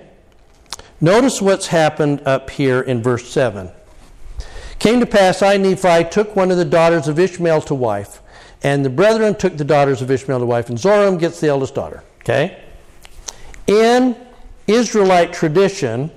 [1.02, 3.72] Notice what's happened up here in verse 7.
[4.78, 8.22] Came to pass, I, Nephi, took one of the daughters of Ishmael to wife,
[8.62, 11.74] and the brethren took the daughters of Ishmael to wife, and Zoram gets the eldest
[11.74, 12.04] daughter.
[12.22, 12.62] Okay?
[13.66, 14.16] In
[14.68, 16.12] Israelite tradition,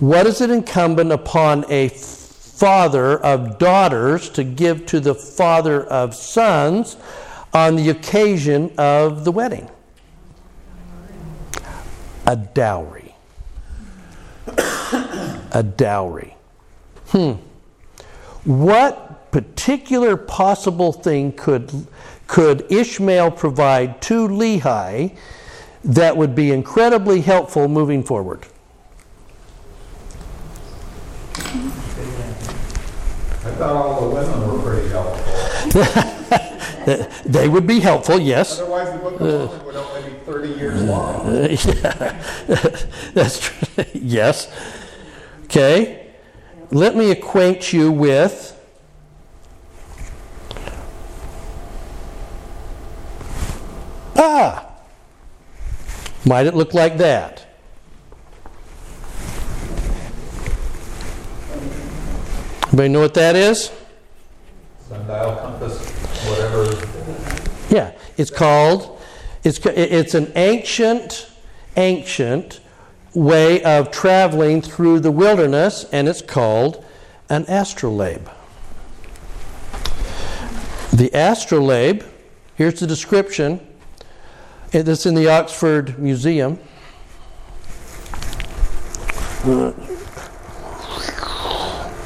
[0.00, 6.14] what is it incumbent upon a father of daughters to give to the father of
[6.14, 6.98] sons
[7.58, 9.68] on the occasion of the wedding?
[12.26, 13.14] A dowry.
[14.46, 16.36] a dowry.
[17.08, 17.32] Hmm.
[18.44, 21.88] What particular possible thing could,
[22.28, 25.16] could Ishmael provide to Lehi
[25.82, 28.46] that would be incredibly helpful moving forward?
[33.44, 36.44] I thought all the women were pretty helpful.
[37.24, 38.60] they would be helpful, yes.
[38.60, 41.26] Otherwise, the book of Mormon would only be 30 years long.
[41.34, 42.22] yeah.
[43.14, 43.84] That's true.
[43.94, 44.50] yes.
[45.44, 46.06] Okay.
[46.70, 48.54] Let me acquaint you with
[54.16, 54.66] Ah.
[56.26, 57.46] Might it look like that?
[62.66, 63.70] Anybody know what that is?
[64.88, 65.78] Sundial compass,
[66.26, 67.74] whatever.
[67.74, 69.00] Yeah, it's called,
[69.44, 71.30] it's, it's an ancient,
[71.76, 72.60] ancient
[73.14, 76.84] way of traveling through the wilderness, and it's called
[77.28, 78.28] an astrolabe.
[80.92, 82.02] The astrolabe,
[82.54, 83.60] here's the description.
[84.72, 86.58] It's in the Oxford Museum.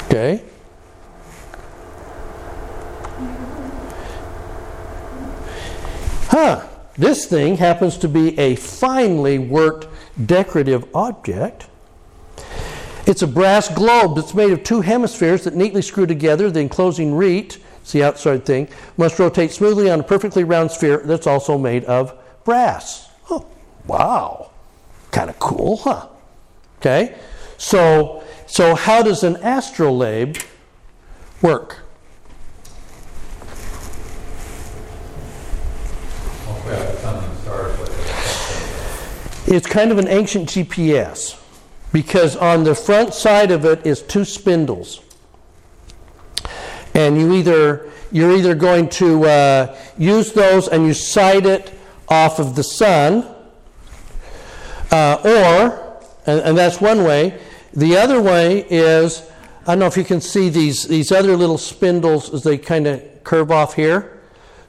[0.07, 0.43] Okay.
[6.29, 6.67] Huh,
[6.97, 9.89] this thing happens to be a finely worked
[10.27, 11.67] decorative object.
[13.07, 16.51] It's a brass globe that's made of two hemispheres that neatly screw together.
[16.51, 21.03] The enclosing reed, it's the outside thing, must rotate smoothly on a perfectly round sphere
[21.05, 23.11] that's also made of brass.
[23.29, 23.47] Oh,
[23.87, 24.51] wow.
[25.11, 26.07] Kind of cool, huh?
[26.79, 27.17] Okay.
[27.59, 30.37] So, so how does an astrolabe
[31.41, 31.79] work?
[36.45, 37.89] Hopefully, I have sun and stars with
[39.42, 39.42] it.
[39.53, 41.39] It's kind of an ancient GPS
[41.93, 45.03] because on the front side of it is two spindles.
[46.95, 51.71] And you either you're either going to uh, use those and you sight it
[52.09, 53.27] off of the sun,
[54.91, 57.39] uh, or and, and that's one way.
[57.75, 59.31] The other way is
[59.67, 62.87] I don't know if you can see these these other little spindles as they kind
[62.87, 64.19] of curve off here.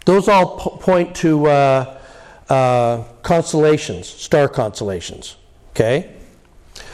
[0.04, 2.00] Those all po- point to uh,
[2.54, 5.38] uh, constellations, star constellations.
[5.72, 6.16] Okay?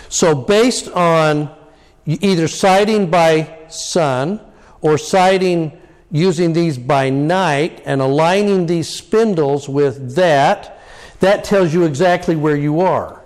[0.08, 1.54] So, based on
[2.06, 4.40] either sighting by sun
[4.82, 5.80] or sighting
[6.12, 10.80] using these by night and aligning these spindles with that,
[11.20, 13.24] that tells you exactly where you are.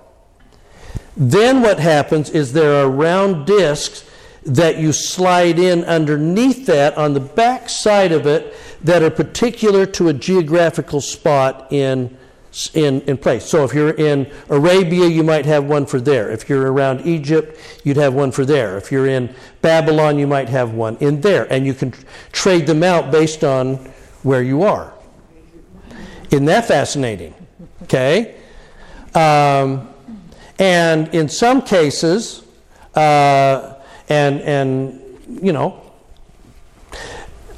[1.15, 4.09] Then, what happens is there are round discs
[4.45, 9.85] that you slide in underneath that on the back side of it that are particular
[9.85, 12.17] to a geographical spot in,
[12.73, 13.45] in, in place.
[13.45, 16.31] So if you're in Arabia, you might have one for there.
[16.31, 18.77] If you're around Egypt, you'd have one for there.
[18.77, 21.51] If you're in Babylon, you might have one in there.
[21.51, 21.93] And you can
[22.31, 23.75] trade them out based on
[24.21, 24.93] where you are.
[26.29, 27.33] Isn't that fascinating?
[27.83, 28.35] Okay?
[29.15, 29.89] Um,
[30.59, 32.43] and in some cases,
[32.95, 33.75] uh,
[34.09, 35.01] and, and,
[35.41, 35.81] you know,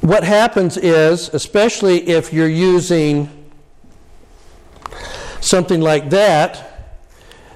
[0.00, 3.35] what happens is, especially if you're using
[5.46, 6.92] something like that,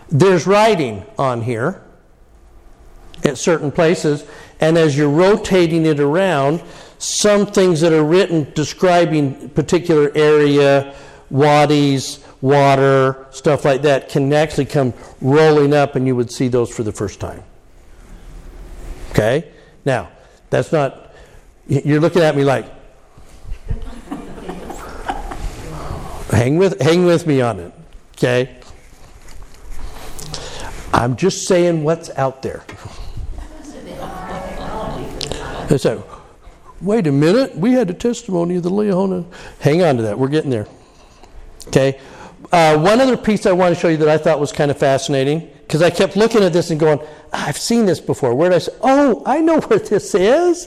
[0.09, 1.83] there's writing on here
[3.25, 4.25] at certain places,
[4.61, 6.63] and as you're rotating it around,
[6.99, 10.95] some things that are written describing particular area,
[11.31, 16.75] wadis, water, stuff like that can actually come rolling up and you would see those
[16.75, 17.43] for the first time.
[19.11, 19.51] Okay?
[19.85, 20.11] Now,
[20.51, 21.15] that's not,
[21.67, 22.67] you're looking at me like,
[26.31, 27.73] hang with, hang with me on it.
[28.21, 28.55] Okay?
[30.93, 32.63] I'm just saying what's out there.
[35.69, 36.03] They said,
[36.83, 39.25] wait a minute, we had a testimony of the Liahona.
[39.61, 40.67] Hang on to that, we're getting there.
[41.69, 41.99] Okay?
[42.53, 44.77] Uh, one other piece I want to show you that I thought was kind of
[44.77, 47.01] fascinating, because I kept looking at this and going,
[47.33, 48.35] I've seen this before.
[48.35, 50.67] Where did I say, oh, I know where this is.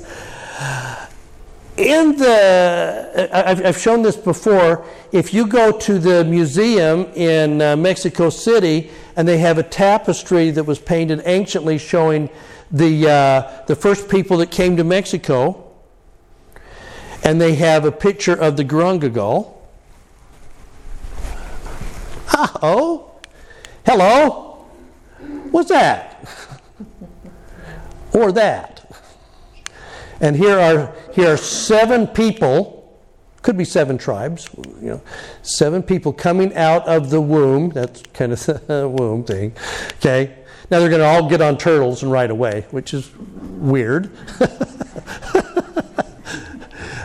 [1.77, 4.85] In the, I've, shown this before.
[5.11, 10.51] If you go to the museum in uh, Mexico City, and they have a tapestry
[10.51, 12.29] that was painted anciently showing
[12.71, 15.71] the, uh, the first people that came to Mexico,
[17.23, 19.61] and they have a picture of the Garunga gull.
[22.61, 23.11] Oh,
[23.85, 24.65] hello.
[25.51, 26.27] What's that?
[28.13, 28.72] or that.
[30.23, 32.97] And here are here are seven people,
[33.41, 34.49] could be seven tribes,
[34.81, 35.01] you know,
[35.41, 37.71] seven people coming out of the womb.
[37.71, 39.51] That's kind of the womb thing.
[39.97, 40.33] Okay.
[40.71, 44.05] Now they're going to all get on turtles and ride away, which is weird.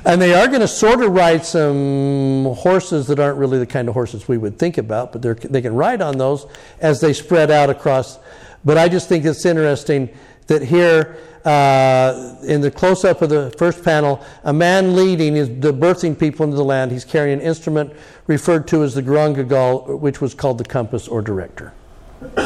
[0.04, 3.88] and they are going to sort of ride some horses that aren't really the kind
[3.88, 6.46] of horses we would think about, but they can ride on those
[6.78, 8.20] as they spread out across.
[8.64, 10.08] But I just think it's interesting
[10.46, 15.48] that here uh, in the close up of the first panel, a man leading is
[15.48, 16.92] the birthing people into the land.
[16.92, 17.94] He's carrying an instrument
[18.26, 21.72] referred to as the Garangagal, which was called the compass or director.
[22.20, 22.36] It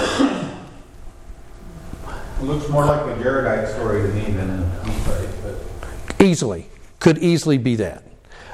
[2.42, 6.68] looks more like a Jaredite story to me than a Easily.
[7.00, 8.04] Could easily be that.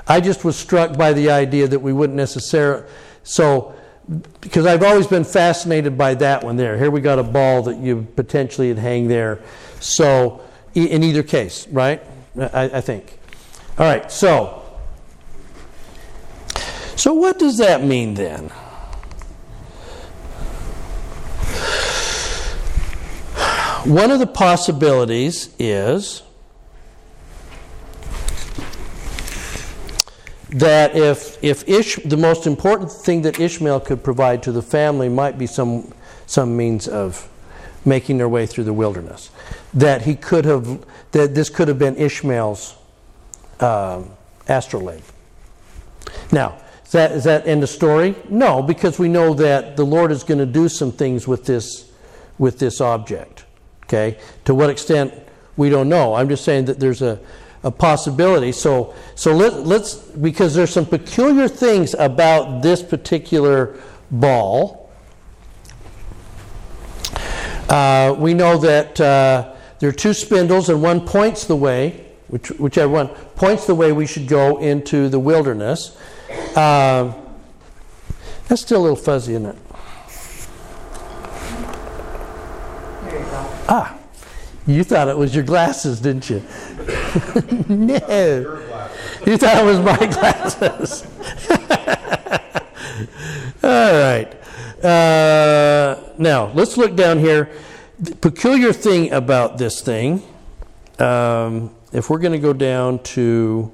[0.07, 2.85] I just was struck by the idea that we wouldn't necessarily.
[3.23, 3.75] So,
[4.41, 6.79] because I've always been fascinated by that one there.
[6.79, 9.43] Here we got a ball that you potentially would hang there.
[9.81, 10.41] So,
[10.75, 12.03] in either case, right?
[12.39, 13.19] I, I think.
[13.79, 14.63] All right, so.
[16.97, 18.51] So, what does that mean then?
[23.85, 26.23] One of the possibilities is
[30.51, 35.09] that if, if Ish, the most important thing that Ishmael could provide to the family
[35.09, 35.93] might be some,
[36.27, 37.29] some means of
[37.85, 39.31] making their way through the wilderness.
[39.75, 42.77] That he could have, that this could have been Ishmael's
[43.61, 44.11] um,
[44.49, 45.03] astrolabe.
[46.33, 48.15] Now, is that, is that end of story?
[48.29, 51.91] No, because we know that the Lord is going to do some things with this,
[52.39, 53.45] with this object.
[53.85, 54.19] Okay?
[54.47, 55.13] To what extent,
[55.57, 56.15] we don't know.
[56.15, 57.19] I'm just saying that there's a,
[57.63, 58.53] a possibility.
[58.53, 63.79] So, so let, let's, because there's some peculiar things about this particular
[64.11, 64.78] ball.
[67.69, 72.49] Uh, we know that uh, there are two spindles, and one points the way, which,
[72.53, 75.97] whichever one points the way we should go into the wilderness.
[76.57, 77.13] Uh,
[78.49, 79.57] that's still a little fuzzy, isn't it?
[83.71, 83.99] Ah,
[84.67, 86.39] you thought it was your glasses, didn't you?
[87.69, 88.63] no.
[89.27, 91.05] You thought it was my glasses.
[93.63, 94.35] All right.
[94.83, 97.51] Uh, now, let's look down here.
[97.99, 100.23] The peculiar thing about this thing,
[100.99, 103.73] um, if we're going to go down to.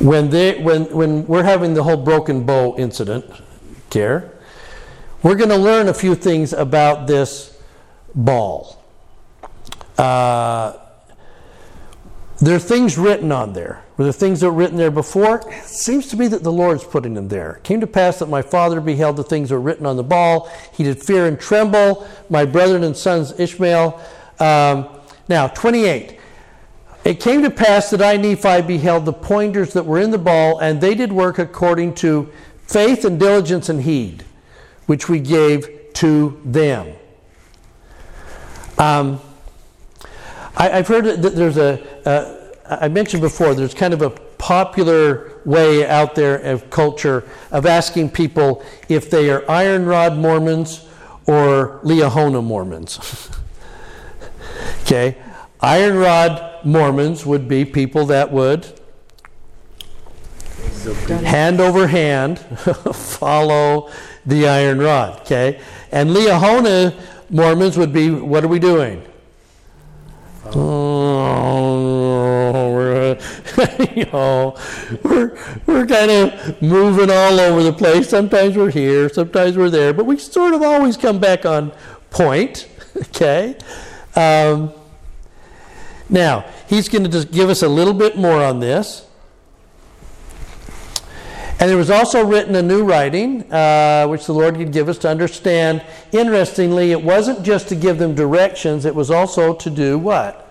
[0.00, 3.24] When, they, when, when we're having the whole broken bow incident,
[3.90, 4.32] care,
[5.22, 7.60] we're going to learn a few things about this
[8.14, 8.82] ball.
[9.96, 10.74] Uh,
[12.40, 13.84] there are things written on there.
[13.98, 15.42] Were the things that were written there before?
[15.50, 17.54] It seems to be that the Lord's putting them there.
[17.54, 20.04] It came to pass that my father beheld the things that were written on the
[20.04, 20.48] ball.
[20.72, 22.06] He did fear and tremble.
[22.30, 24.00] My brethren and sons Ishmael.
[24.38, 24.88] Um,
[25.28, 26.16] now, 28.
[27.04, 30.60] It came to pass that I, Nephi, beheld the pointers that were in the ball,
[30.60, 32.30] and they did work according to
[32.62, 34.24] faith and diligence and heed,
[34.86, 36.92] which we gave to them.
[38.78, 39.20] Um,
[40.56, 41.82] I, have heard that there's a.
[42.06, 42.37] Uh,
[42.68, 48.10] I mentioned before, there's kind of a popular way out there of culture of asking
[48.10, 50.86] people if they are Iron Rod Mormons
[51.26, 53.30] or Liahona Mormons.
[54.82, 55.16] okay?
[55.60, 58.78] Iron Rod Mormons would be people that would
[61.24, 62.38] hand over hand
[62.94, 63.90] follow
[64.26, 65.20] the iron rod.
[65.20, 65.60] Okay?
[65.90, 66.94] And Liahona
[67.30, 69.02] Mormons would be, what are we doing?
[70.54, 71.77] Oh,
[73.96, 74.56] you know,
[75.02, 75.36] we're,
[75.66, 78.08] we're kind of moving all over the place.
[78.08, 81.72] Sometimes we're here, sometimes we're there, but we sort of always come back on
[82.10, 83.56] point, okay?
[84.14, 84.72] Um,
[86.08, 89.06] now, he's going to just give us a little bit more on this.
[91.60, 94.96] And there was also written a new writing, uh, which the Lord could give us
[94.98, 95.84] to understand.
[96.12, 100.47] Interestingly, it wasn't just to give them directions, it was also to do what?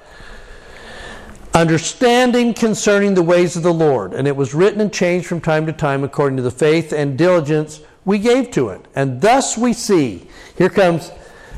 [1.58, 4.14] Understanding concerning the ways of the Lord.
[4.14, 7.18] And it was written and changed from time to time according to the faith and
[7.18, 8.86] diligence we gave to it.
[8.96, 10.28] And thus we see.
[10.56, 11.12] Here comes,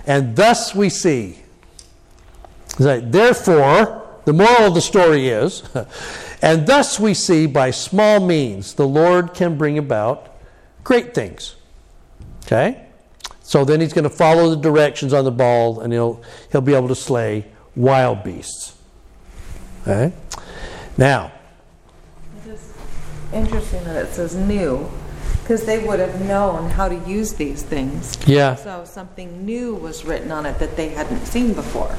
[0.07, 1.39] and thus we see.
[2.77, 5.63] Therefore, the moral of the story is.
[6.41, 10.37] And thus we see by small means the Lord can bring about
[10.85, 11.57] great things.
[12.45, 12.85] Okay?
[13.41, 16.23] So then he's going to follow the directions on the ball and he'll,
[16.53, 17.45] he'll be able to slay
[17.75, 18.78] wild beasts.
[19.81, 20.13] Okay?
[20.97, 21.31] Now,
[22.45, 22.73] It is
[23.33, 24.89] interesting that it says new,
[25.49, 28.17] because they would have known how to use these things.
[28.27, 28.55] Yeah.
[28.55, 31.95] So something new was written on it that they hadn't seen before.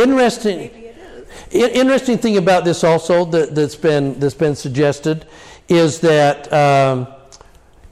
[0.00, 0.58] interesting.
[0.58, 0.96] Maybe it
[1.50, 1.72] is.
[1.74, 5.26] Interesting thing about this also that, that's been that's been suggested
[5.68, 7.08] is that um,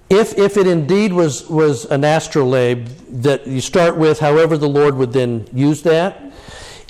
[0.09, 4.97] if if it indeed was was an astrolabe that you start with, however the Lord
[4.97, 6.23] would then use that.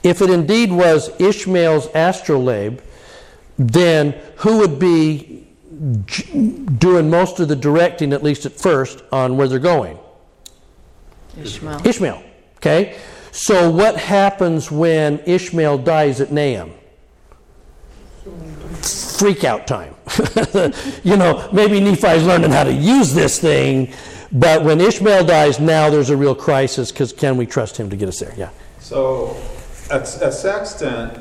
[0.06, 2.80] If it indeed was Ishmael's astrolabe,
[3.58, 5.48] then who would be
[6.06, 9.98] j- doing most of the directing, at least at first, on where they're going?
[11.36, 11.84] Ishmael.
[11.84, 12.22] Ishmael.
[12.58, 12.96] Okay?
[13.32, 16.72] So what happens when Ishmael dies at Nahom?
[19.18, 19.96] Freak out time.
[21.02, 23.92] you know, maybe Nephi's learning how to use this thing,
[24.30, 27.96] but when Ishmael dies, now there's a real crisis because can we trust him to
[27.96, 28.34] get us there?
[28.36, 28.50] Yeah.
[28.78, 29.36] So
[29.90, 31.18] a, a sextant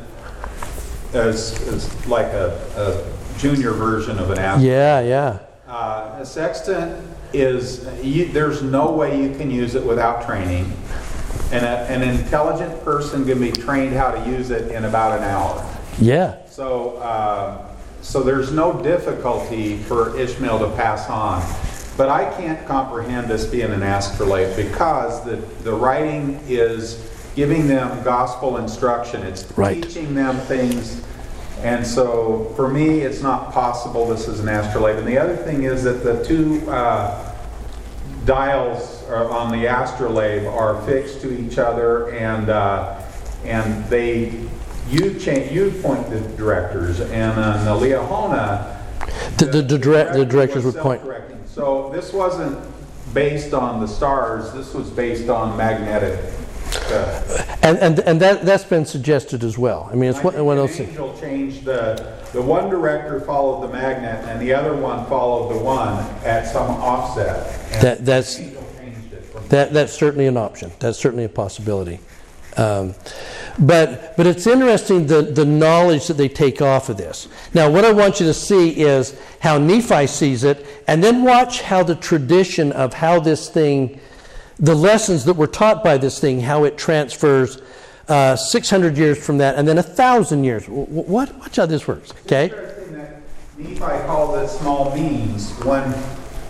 [1.14, 4.70] is, is like a, a junior version of an athlete.
[4.70, 5.40] Yeah, yeah.
[5.68, 10.72] Uh, a sextant is, you, there's no way you can use it without training.
[11.52, 15.24] And a, an intelligent person can be trained how to use it in about an
[15.24, 15.78] hour.
[16.00, 16.46] Yeah.
[16.48, 21.44] So, uh, so there's no difficulty for Ishmael to pass on.
[21.98, 28.02] But I can't comprehend this being an astrolabe because the, the writing is giving them
[28.04, 29.22] gospel instruction.
[29.24, 29.84] It's Right.
[29.84, 31.02] teaching them things.
[31.64, 34.98] And so for me, it's not possible this is an astrolabe.
[34.98, 37.12] And the other thing is that the two uh,
[38.26, 42.96] dials on the astrolabe are fixed to each other and uh,
[43.44, 44.34] and they
[44.90, 48.76] you change you point the directors and uh, the Liahona
[49.38, 51.02] The, the, the, direct, the directors would point.
[51.48, 52.58] So this wasn't
[53.14, 54.52] based on the stars.
[54.54, 56.20] This was based on magnetic.
[57.62, 59.90] And, and, and that, that's been suggested as well.
[59.92, 60.90] I mean, it's I one, one things.
[60.90, 65.64] angel changed the the one director followed the magnet and the other one followed the
[65.64, 67.48] one at some offset.
[67.72, 70.72] And That, that's, the angel changed it from That, that's certainly an option.
[70.80, 72.00] That's certainly a possibility.
[72.58, 72.94] Um,
[73.58, 77.30] but, but it's interesting the, the knowledge that they take off of this.
[77.54, 81.62] Now, what I want you to see is how Nephi sees it, and then watch
[81.62, 84.00] how the tradition of how this thing,
[84.58, 87.62] the lessons that were taught by this thing, how it transfers
[88.08, 90.66] uh, 600 years from that, and then a thousand years.
[90.66, 91.36] W- w- What?
[91.40, 92.12] Watch how this works.
[92.26, 92.46] Okay.
[92.46, 93.22] interesting that
[93.58, 95.84] Nephi called it small means when,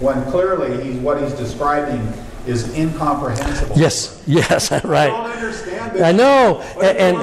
[0.02, 2.02] when clearly he's, what he's describing
[2.46, 3.76] is incomprehensible.
[3.78, 4.22] Yes.
[4.28, 4.70] Yes.
[4.84, 5.10] Right.
[5.10, 6.02] I don't understand this.
[6.04, 7.18] I know, What is a and,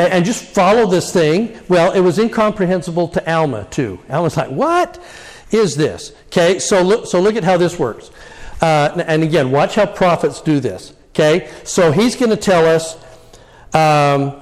[0.00, 1.56] and, and just follow this thing.
[1.68, 4.00] Well, it was incomprehensible to Alma too.
[4.10, 5.00] Alma's like, "What
[5.52, 8.10] is this?" Okay, so look, so look at how this works.
[8.64, 10.94] Uh, and again, watch how prophets do this.
[11.10, 12.96] Okay, so he's going to tell us,
[13.74, 14.40] um,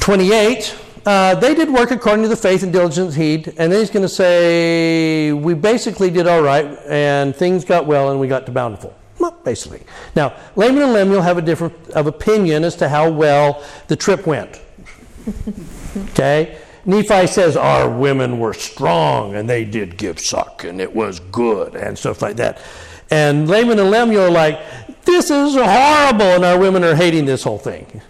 [0.00, 0.76] twenty-eight.
[1.06, 4.02] Uh, they did work according to the faith and diligence heed, and then he's going
[4.02, 8.52] to say, "We basically did all right, and things got well, and we got to
[8.52, 9.84] bountiful." Well, basically.
[10.14, 14.26] Now, Laman and Lemuel have a different of opinion as to how well the trip
[14.26, 14.60] went.
[16.10, 16.58] okay?
[16.84, 21.76] Nephi says our women were strong and they did give suck and it was good
[21.76, 22.60] and stuff like that.
[23.10, 24.60] And Laman and Lemuel are like,
[25.04, 28.00] this is horrible and our women are hating this whole thing.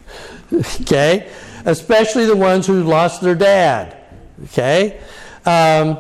[0.83, 1.31] okay?
[1.65, 3.97] Especially the ones who lost their dad.
[4.45, 5.01] Okay?
[5.45, 5.99] Um,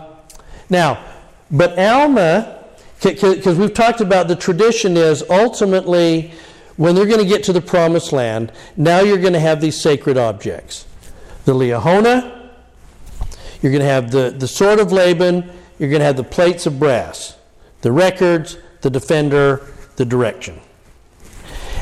[0.70, 1.04] now,
[1.50, 2.64] but Alma,
[3.02, 6.32] because we've talked about the tradition is ultimately
[6.76, 9.80] when they're going to get to the promised land, now you're going to have these
[9.80, 10.86] sacred objects.
[11.44, 12.41] The Liahona,
[13.62, 15.48] you're going to have the, the sword of Laban,
[15.78, 17.36] you're going to have the plates of brass,
[17.80, 20.60] the records, the defender, the direction.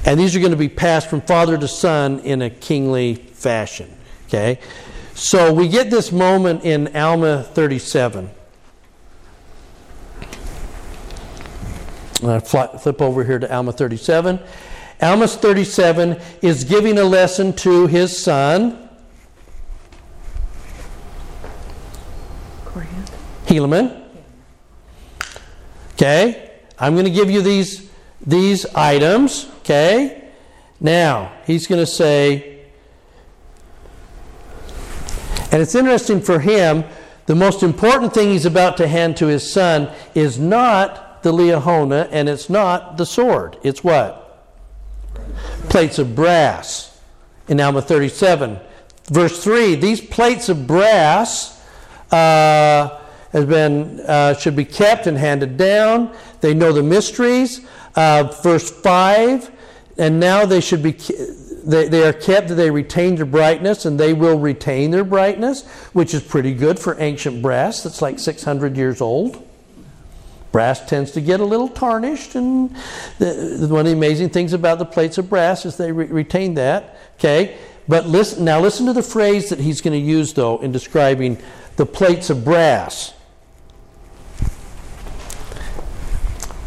[0.05, 3.91] And these are going to be passed from father to son in a kingly fashion.
[4.27, 4.59] Okay?
[5.15, 8.31] So we get this moment in Alma 37.
[12.23, 14.39] I flip over here to Alma 37.
[15.01, 18.90] Alma 37 is giving a lesson to his son,
[23.51, 24.01] Helaman.
[25.95, 26.53] Okay?
[26.79, 27.91] I'm going to give you these,
[28.25, 29.51] these items.
[29.61, 30.29] Okay?
[30.81, 32.61] Now, he's going to say,
[35.51, 36.85] and it's interesting for him,
[37.27, 42.09] the most important thing he's about to hand to his son is not the Liahona
[42.13, 43.59] and it's not the sword.
[43.65, 44.47] It's what?
[45.69, 46.99] Plates of brass
[47.49, 48.61] in Alma 37.
[49.07, 51.61] Verse 3 These plates of brass
[52.13, 53.00] uh,
[53.33, 56.15] has been, uh, should be kept and handed down.
[56.41, 57.67] They know the mysteries.
[57.95, 59.51] Uh, verse 5
[59.99, 60.93] And now they should be
[61.65, 66.15] they, they are kept, they retain their brightness, and they will retain their brightness, which
[66.15, 69.47] is pretty good for ancient brass that's like 600 years old.
[70.53, 72.75] Brass tends to get a little tarnished, and
[73.19, 76.55] the, one of the amazing things about the plates of brass is they re- retain
[76.55, 76.99] that.
[77.19, 77.57] Okay,
[77.87, 78.61] but listen now.
[78.61, 81.39] Listen to the phrase that he's going to use though in describing
[81.77, 83.15] the plates of brass.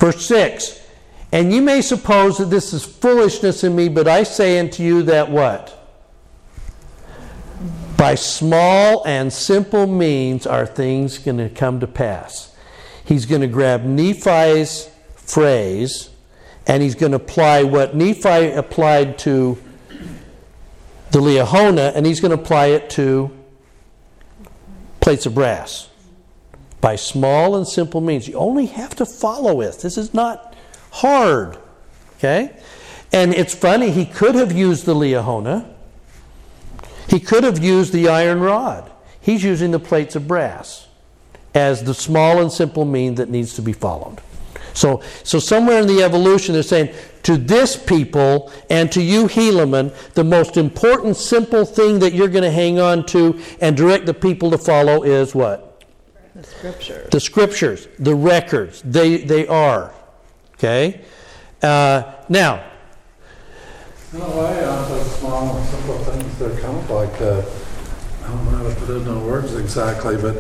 [0.04, 0.82] Verse six.
[1.32, 5.02] And you may suppose that this is foolishness in me, but I say unto you
[5.04, 5.80] that what?
[7.96, 12.54] By small and simple means are things going to come to pass.
[13.06, 16.10] He's going to grab Nephi's phrase
[16.68, 19.58] and he's going to apply what Nephi applied to
[21.12, 23.32] the Liahona and he's going to apply it to
[25.00, 25.88] plates of brass.
[26.84, 28.28] By small and simple means.
[28.28, 29.80] You only have to follow it.
[29.80, 30.54] This is not
[30.92, 31.58] hard.
[32.18, 32.54] Okay?
[33.14, 35.66] And it's funny, he could have used the Liahona.
[37.08, 38.92] He could have used the iron rod.
[39.22, 40.88] He's using the plates of brass
[41.56, 44.20] as the small and simple mean that needs to be followed.
[44.74, 49.96] So, so somewhere in the evolution, they're saying to this people and to you, Helaman,
[50.16, 54.14] the most important, simple thing that you're going to hang on to and direct the
[54.14, 55.73] people to follow is what?
[56.44, 57.10] The scriptures.
[57.10, 58.82] The scriptures, the records.
[58.84, 59.94] They, they are.
[60.56, 61.02] Okay?
[61.62, 62.64] Uh, now,
[64.14, 67.42] in a way, aren't those small and simple things, they're kind of like, uh,
[68.24, 70.36] I don't know how to put it into words exactly, but,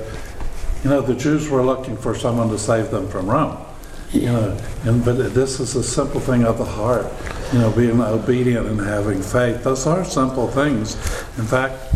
[0.83, 3.57] you know, the Jews were looking for someone to save them from Rome.
[4.11, 7.11] You know, and but this is a simple thing of the heart.
[7.51, 9.63] You know, being obedient and having faith.
[9.63, 10.95] Those are simple things.
[11.39, 11.95] In fact,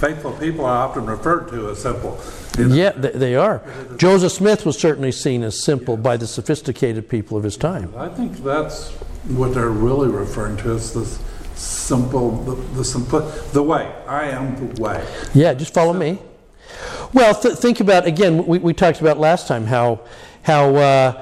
[0.00, 2.18] faithful people are often referred to as simple.
[2.58, 3.62] Yeah, they are.
[3.96, 7.94] Joseph Smith was certainly seen as simple by the sophisticated people of his time.
[7.96, 8.90] I think that's
[9.28, 11.04] what they're really referring to as the
[11.54, 13.20] simple, the, the simple,
[13.52, 13.92] the way.
[14.06, 15.06] I am the way.
[15.34, 16.18] Yeah, just follow me.
[17.12, 18.46] Well, th- think about again.
[18.46, 20.00] We, we talked about last time how
[20.42, 21.12] how uh,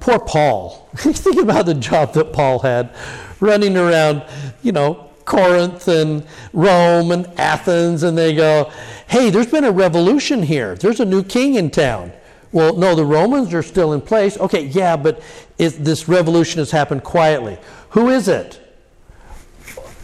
[0.00, 0.88] poor Paul.
[0.96, 2.94] think about the job that Paul had,
[3.40, 4.24] running around,
[4.62, 8.70] you know, Corinth and Rome and Athens, and they go,
[9.08, 10.74] hey, there's been a revolution here.
[10.74, 12.12] There's a new king in town.
[12.52, 14.36] Well, no, the Romans are still in place.
[14.36, 15.22] Okay, yeah, but
[15.56, 17.56] it, this revolution has happened quietly.
[17.90, 18.60] Who is it?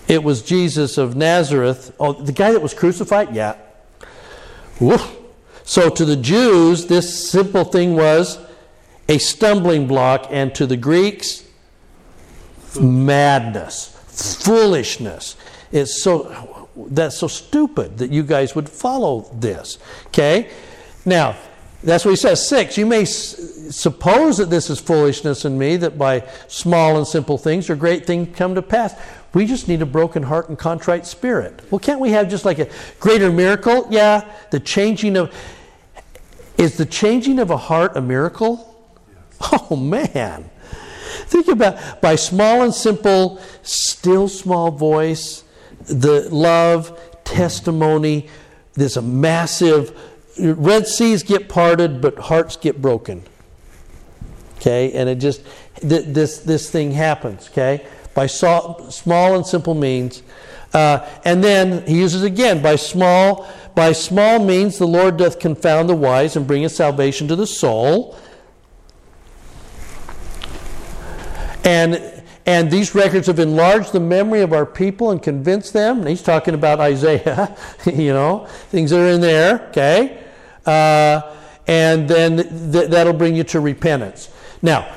[0.09, 1.95] It was Jesus of Nazareth.
[2.01, 3.35] Oh, the guy that was crucified?
[3.35, 3.57] Yeah.
[4.81, 5.15] Woof.
[5.63, 8.39] So to the Jews, this simple thing was
[9.11, 11.45] a stumbling block, and to the Greeks,
[12.81, 15.37] madness, foolishness.
[15.73, 19.79] It's so that's so stupid that you guys would follow this.
[20.07, 20.51] Okay?
[21.05, 21.37] Now,
[21.83, 22.47] that's what he says.
[22.47, 23.37] Six, you may s-
[23.71, 28.07] suppose that this is foolishness in me, that by small and simple things or great
[28.07, 28.95] things come to pass.
[29.35, 31.61] We just need a broken heart and contrite spirit.
[31.71, 33.87] Well, can't we have just like a greater miracle?
[33.91, 35.35] Yeah, the changing of.
[36.57, 38.65] Is the changing of a heart a miracle?
[39.71, 40.51] Oh, man.
[41.29, 45.45] Think about by small and simple, still small voice,
[45.85, 48.29] the love, testimony,
[48.73, 49.97] there's a massive,
[50.39, 53.25] Red Seas get parted, but hearts get broken.
[54.57, 55.43] Okay, and it just,
[55.81, 60.23] th- this, this thing happens, okay, by so, small and simple means.
[60.73, 65.89] Uh, and then he uses again, by small, by small means the Lord doth confound
[65.89, 68.19] the wise and bring bringeth salvation to the soul.
[71.69, 75.99] And and these records have enlarged the memory of our people and convinced them.
[75.99, 77.55] And he's talking about Isaiah,
[77.85, 80.25] you know, things that are in there, okay?
[80.65, 81.21] Uh,
[81.67, 84.31] and then th- that'll bring you to repentance.
[84.63, 84.91] Now,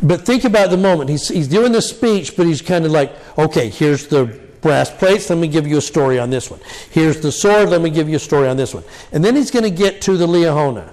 [0.00, 1.10] But think about the moment.
[1.10, 4.26] He's, he's doing this speech, but he's kind of like, okay, here's the
[4.60, 5.28] brass plates.
[5.28, 6.60] Let me give you a story on this one.
[6.90, 7.70] Here's the sword.
[7.70, 8.84] Let me give you a story on this one.
[9.10, 10.92] And then he's going to get to the Liahona.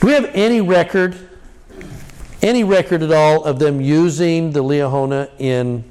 [0.00, 1.30] Do we have any record,
[2.44, 5.82] any record at all of them using the Liahona in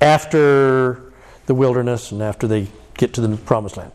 [0.00, 1.12] after
[1.46, 3.92] the wilderness and after they get to the promised land?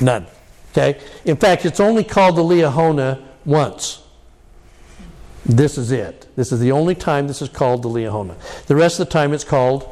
[0.00, 0.26] None.
[0.72, 1.00] Okay?
[1.24, 4.02] In fact, it's only called the Liahona once.
[5.46, 6.26] This is it.
[6.34, 8.34] This is the only time this is called the Liahona.
[8.66, 9.88] The rest of the time it's called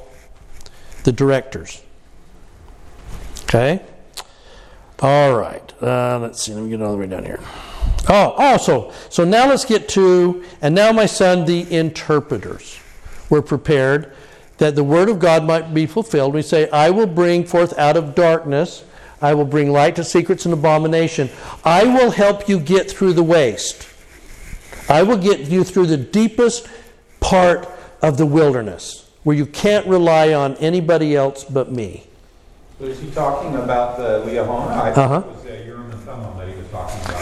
[1.04, 1.80] the directors.
[3.44, 3.82] Okay?
[4.98, 5.72] All right.
[5.80, 6.54] Uh, let's see.
[6.54, 7.40] Let me get all the way down here.
[8.08, 12.78] Oh, also, so now let's get to, and now my son, the interpreters
[13.30, 14.12] were prepared
[14.58, 16.34] that the word of God might be fulfilled.
[16.34, 18.84] We say, I will bring forth out of darkness,
[19.20, 21.30] I will bring light to secrets and abomination.
[21.64, 23.88] I will help you get through the waste.
[24.88, 26.66] I will get you through the deepest
[27.20, 27.68] part
[28.02, 32.04] of the wilderness where you can't rely on anybody else but me.
[32.80, 34.70] So is he talking about the Liahona?
[34.72, 35.22] I Uh-huh.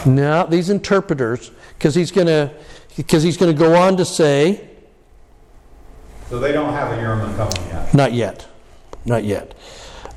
[0.07, 2.51] Now, these interpreters, because he's going to
[2.97, 4.69] because he's going to go on to say,
[6.29, 7.95] So they don't have a Urim and Thummim yet.
[7.95, 8.47] not yet,
[9.05, 9.55] not yet.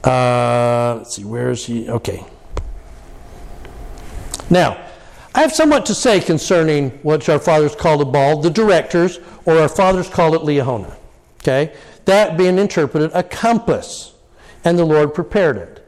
[0.04, 1.90] Uh, let's see, where is he?
[1.90, 2.26] Okay.
[4.50, 4.78] Now,
[5.36, 9.58] I have somewhat to say concerning what our fathers called a ball, the directors, or
[9.58, 10.94] our fathers called it Liahona.
[11.42, 11.74] Okay?
[12.06, 14.14] That being interpreted a compass,
[14.64, 15.83] and the Lord prepared it.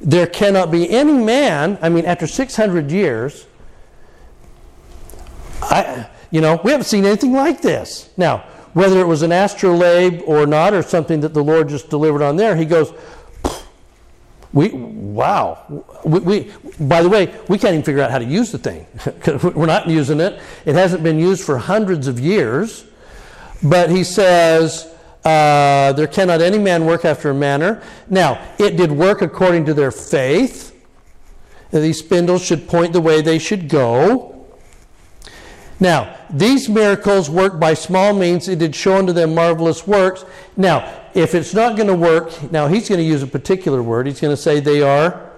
[0.00, 3.46] There cannot be any man, I mean, after 600 years,
[5.62, 8.10] I, you know, we haven't seen anything like this.
[8.16, 8.44] Now,
[8.74, 12.36] whether it was an astrolabe or not, or something that the Lord just delivered on
[12.36, 12.92] there, he goes,
[14.52, 15.84] we, wow.
[16.04, 18.86] We, we, by the way, we can't even figure out how to use the thing.
[19.54, 20.40] We're not using it.
[20.64, 22.84] It hasn't been used for hundreds of years.
[23.62, 24.92] But he says,
[25.24, 27.82] uh, there cannot any man work after a manner.
[28.08, 30.74] Now, it did work according to their faith.
[31.70, 34.46] These spindles should point the way they should go.
[35.80, 38.48] Now, these miracles work by small means.
[38.48, 40.24] It did show unto them marvelous works.
[40.56, 44.06] Now, if it's not going to work, now he's going to use a particular word.
[44.06, 45.30] He's going to say they are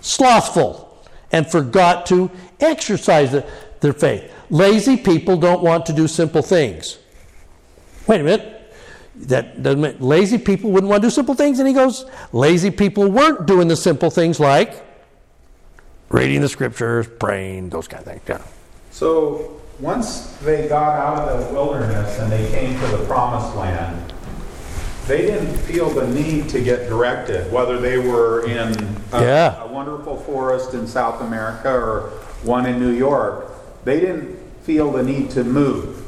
[0.00, 2.30] slothful and forgot to
[2.60, 3.44] exercise the-
[3.80, 4.30] their faith.
[4.50, 6.98] Lazy people don't want to do simple things.
[8.06, 8.57] Wait a minute.
[9.26, 11.58] That doesn't mean lazy people wouldn't want to do simple things.
[11.58, 14.84] And he goes, lazy people weren't doing the simple things like
[16.08, 18.22] reading the scriptures, praying, those kind of things.
[18.28, 18.40] Yeah.
[18.90, 24.12] So once they got out of the wilderness and they came to the promised land,
[25.06, 28.68] they didn't feel the need to get directed, whether they were in
[29.12, 29.62] a, Yeah.
[29.62, 32.00] a wonderful forest in South America or
[32.42, 33.50] one in New York.
[33.84, 36.04] They didn't feel the need to move.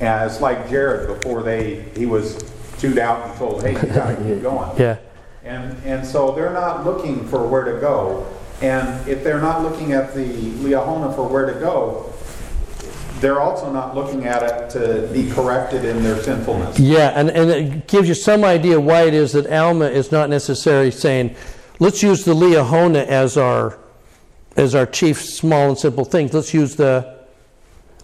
[0.00, 2.44] As like Jared before they he was
[2.78, 4.98] chewed out and told, "Hey, you gotta keep going." Yeah.
[5.44, 8.26] And, and so they're not looking for where to go.
[8.60, 12.12] And if they're not looking at the Liahona for where to go,
[13.20, 16.78] they're also not looking at it to be corrected in their sinfulness.
[16.78, 20.28] Yeah, and, and it gives you some idea why it is that Alma is not
[20.28, 21.34] necessarily saying,
[21.78, 23.78] let's use the Liahona as our
[24.56, 26.34] as our chief small and simple things.
[26.34, 27.17] Let's use the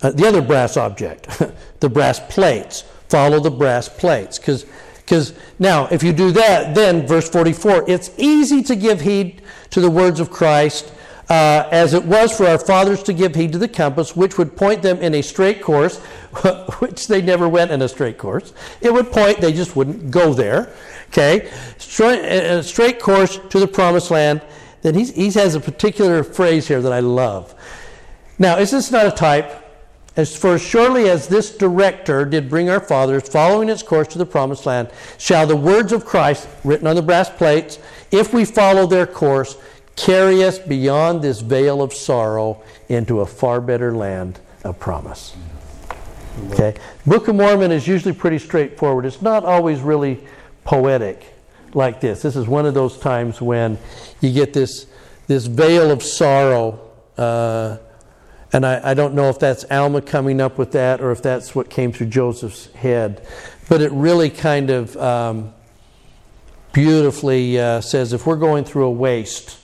[0.04, 1.42] uh, the other brass object,
[1.80, 2.84] the brass plates.
[3.08, 8.10] Follow the brass plates, because now if you do that, then verse forty four, it's
[8.18, 10.92] easy to give heed to the words of Christ.
[11.30, 14.54] Uh, as it was for our fathers to give heed to the compass, which would
[14.54, 15.96] point them in a straight course,
[16.80, 18.52] which they never went in a straight course.
[18.82, 20.74] It would point, they just wouldn't go there.
[21.08, 21.50] Okay?
[21.78, 24.42] Straight, a straight course to the promised land.
[24.82, 27.54] Then he has a particular phrase here that I love.
[28.38, 29.63] Now, is this not a type?
[30.16, 34.18] As for as surely as this director did bring our fathers, following its course to
[34.18, 37.80] the promised land, shall the words of Christ, written on the brass plates,
[38.12, 39.56] if we follow their course,
[39.96, 45.34] carry us beyond this veil of sorrow into a far better land of promise.
[46.50, 46.74] Okay?
[47.06, 49.06] Book of Mormon is usually pretty straightforward.
[49.06, 50.24] It's not always really
[50.64, 51.24] poetic
[51.74, 52.22] like this.
[52.22, 53.78] This is one of those times when
[54.20, 54.86] you get this,
[55.26, 56.80] this veil of sorrow.
[57.16, 57.78] Uh,
[58.54, 61.54] and I, I don't know if that's Alma coming up with that or if that's
[61.56, 63.26] what came through Joseph's head.
[63.68, 65.52] But it really kind of um,
[66.72, 69.58] beautifully uh, says if we're going through a waste,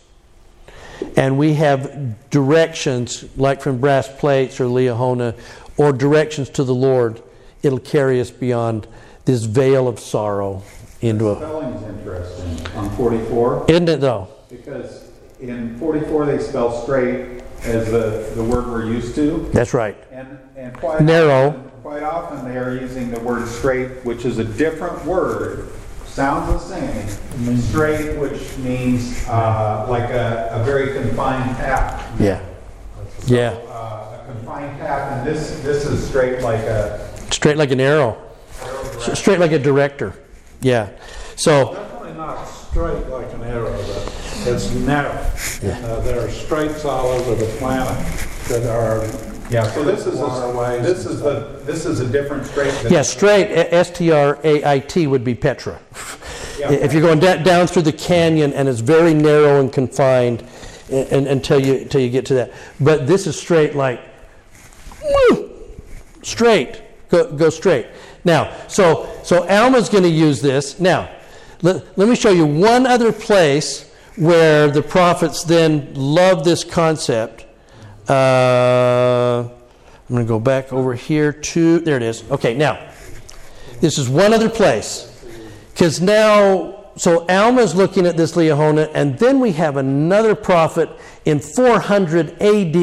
[1.16, 5.34] and we have directions like from brass plates or Liahona
[5.76, 7.22] or directions to the Lord,
[7.62, 8.86] it'll carry us beyond
[9.24, 10.62] this veil of sorrow
[11.00, 11.36] into a.
[11.36, 14.28] spelling is interesting on 44, Isn't it though?
[14.50, 15.10] because
[15.40, 19.48] in 44 they spell straight, as the, the word we're used to.
[19.52, 19.96] That's right.
[20.10, 21.48] And, and quite Narrow.
[21.48, 25.68] Often, quite often they are using the word straight, which is a different word,
[26.06, 27.56] sounds the same.
[27.58, 32.20] Strait, which means uh, like a, a very confined path.
[32.20, 32.44] Yeah.
[33.26, 33.50] Yeah.
[33.68, 37.08] Uh, a confined path, and this this is strait like a.
[37.30, 38.20] Straight like an arrow.
[39.06, 40.14] S- Straight like a director.
[40.60, 40.90] Yeah.
[41.36, 44.12] So, Definitely not straight like an arrow, but
[44.46, 45.10] it's narrow.
[45.10, 47.96] Uh, There are straits all over the planet
[48.48, 49.04] that are,
[49.50, 52.72] Yeah, so this is Waterways a, this is the this is a different strait.
[52.82, 55.78] than- yeah, strait, S T R A I T would be Petra.
[56.58, 56.70] Yeah.
[56.72, 60.44] If you're going da- down through the canyon and it's very narrow and confined
[60.90, 62.52] a- and, until you until you get to that.
[62.80, 64.00] But this is straight like
[65.02, 65.50] woo,
[66.22, 66.82] straight.
[67.08, 67.86] Go, go straight.
[68.24, 70.78] Now, so so Alma's going to use this.
[70.78, 71.08] Now,
[71.62, 77.46] let, let me show you one other place where the prophets then love this concept.
[78.08, 82.28] Uh, I'm going to go back over here to there it is.
[82.30, 82.90] Okay, now
[83.80, 85.06] this is one other place.
[85.72, 90.90] Because now, so Alma's looking at this Liahona, and then we have another prophet
[91.24, 92.74] in 400 AD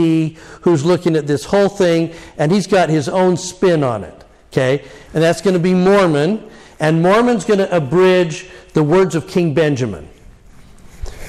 [0.61, 4.23] who's looking at this whole thing, and he's got his own spin on it.
[4.51, 4.83] Okay?
[5.13, 6.49] And that's going to be Mormon,
[6.79, 10.09] and Mormon's going to abridge the words of King Benjamin.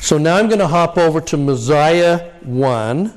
[0.01, 3.13] So now I'm going to hop over to Mosiah 1.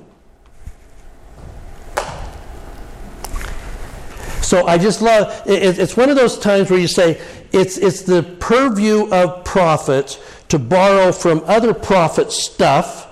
[4.41, 7.21] So I just love it, it's one of those times where you say
[7.53, 10.19] it's it's the purview of prophets
[10.49, 13.07] to borrow from other prophets stuff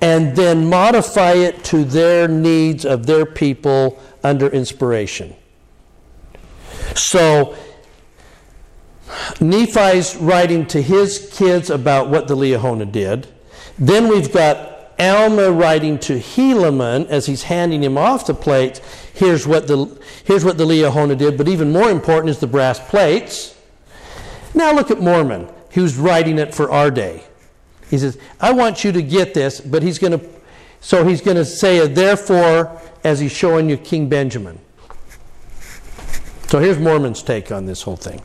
[0.00, 5.36] and then modify it to their needs of their people under inspiration.
[6.96, 7.56] So
[9.40, 13.26] Nephi's writing to his kids about what the Liahona did.
[13.78, 18.80] Then we've got Alma writing to Helaman as he's handing him off the plates.
[19.14, 22.78] Here's what the here's what the Liahona did, but even more important is the brass
[22.78, 23.56] plates.
[24.54, 27.24] Now look at Mormon, who's writing it for our day.
[27.88, 30.26] He says, "I want you to get this," but he's going to
[30.80, 34.58] so he's going to say therefore as he's showing you King Benjamin.
[36.48, 38.20] So here's Mormon's take on this whole thing.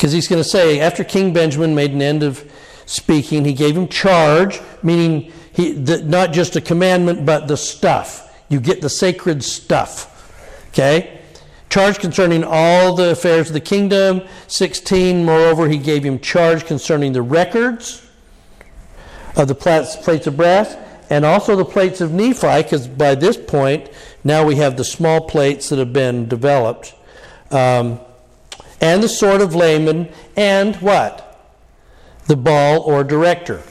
[0.00, 2.50] Because he's going to say, after King Benjamin made an end of
[2.86, 8.42] speaking, he gave him charge, meaning he, the, not just a commandment, but the stuff.
[8.48, 10.64] You get the sacred stuff.
[10.68, 11.20] Okay?
[11.68, 14.22] Charge concerning all the affairs of the kingdom.
[14.46, 18.02] 16, moreover, he gave him charge concerning the records
[19.36, 20.78] of the plates, of brass
[21.10, 23.90] and also the plates of Nephi, because by this point,
[24.24, 26.94] now we have the small plates that have been developed.
[27.50, 28.00] Um,
[28.80, 31.26] and the sword of Laman, and what?
[32.26, 33.62] The ball or director.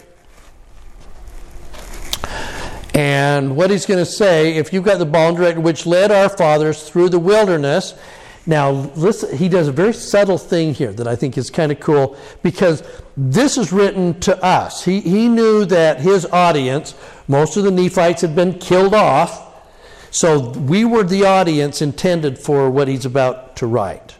[2.93, 6.11] And what he's going to say, if you've got the ball and director which led
[6.11, 7.93] our fathers through the wilderness,
[8.45, 11.79] now listen, he does a very subtle thing here that I think is kind of
[11.79, 12.83] cool because
[13.15, 14.83] this is written to us.
[14.83, 16.95] He, he knew that his audience,
[17.27, 19.45] most of the Nephites had been killed off,
[20.11, 24.15] so we were the audience intended for what he's about to write.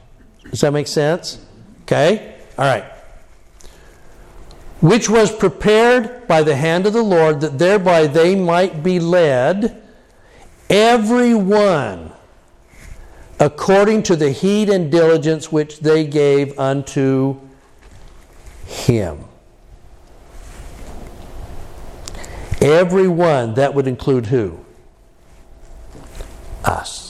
[0.50, 1.44] Does that make sense?
[1.84, 2.36] Okay?
[2.58, 2.86] All right.
[4.82, 9.82] Which was prepared by the hand of the Lord, that thereby they might be led,
[10.70, 12.14] every one
[13.40, 17.40] according to the heed and diligence which they gave unto
[18.66, 19.24] him.
[22.62, 24.60] Every one, that would include who?
[26.66, 27.09] Us.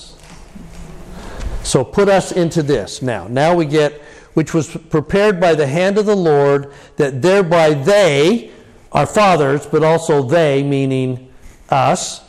[1.69, 3.27] So put us into this now.
[3.27, 4.01] Now we get,
[4.33, 8.49] which was prepared by the hand of the Lord, that thereby they,
[8.91, 11.31] our fathers, but also they, meaning
[11.69, 12.27] us,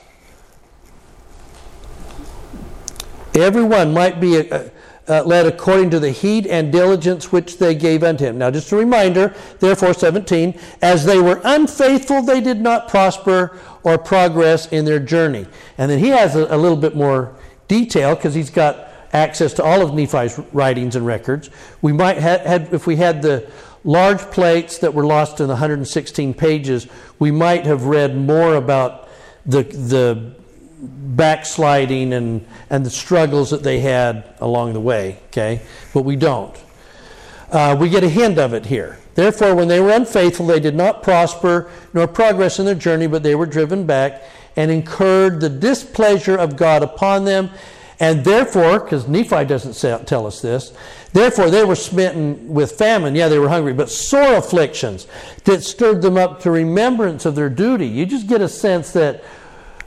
[3.34, 4.68] everyone might be uh,
[5.08, 8.36] uh, led according to the heed and diligence which they gave unto him.
[8.36, 13.96] Now, just a reminder, therefore, 17, as they were unfaithful, they did not prosper or
[13.96, 15.46] progress in their journey.
[15.78, 17.34] And then he has a, a little bit more
[17.68, 21.50] detail because he's got access to all of Nephi's writings and records.
[21.82, 23.50] We might had, if we had the
[23.84, 26.86] large plates that were lost in the 116 pages,
[27.18, 29.08] we might have read more about
[29.46, 30.34] the, the
[30.80, 35.62] backsliding and, and the struggles that they had along the way, okay?
[35.92, 36.56] But we don't.
[37.50, 38.98] Uh, we get a hint of it here.
[39.14, 43.22] Therefore, when they were unfaithful, they did not prosper nor progress in their journey, but
[43.22, 44.22] they were driven back
[44.56, 47.50] and incurred the displeasure of God upon them.
[48.00, 50.72] And therefore, because Nephi doesn't say, tell us this,
[51.12, 53.14] therefore they were smitten with famine.
[53.14, 55.06] Yeah, they were hungry, but sore afflictions
[55.44, 57.86] that stirred them up to remembrance of their duty.
[57.86, 59.22] You just get a sense that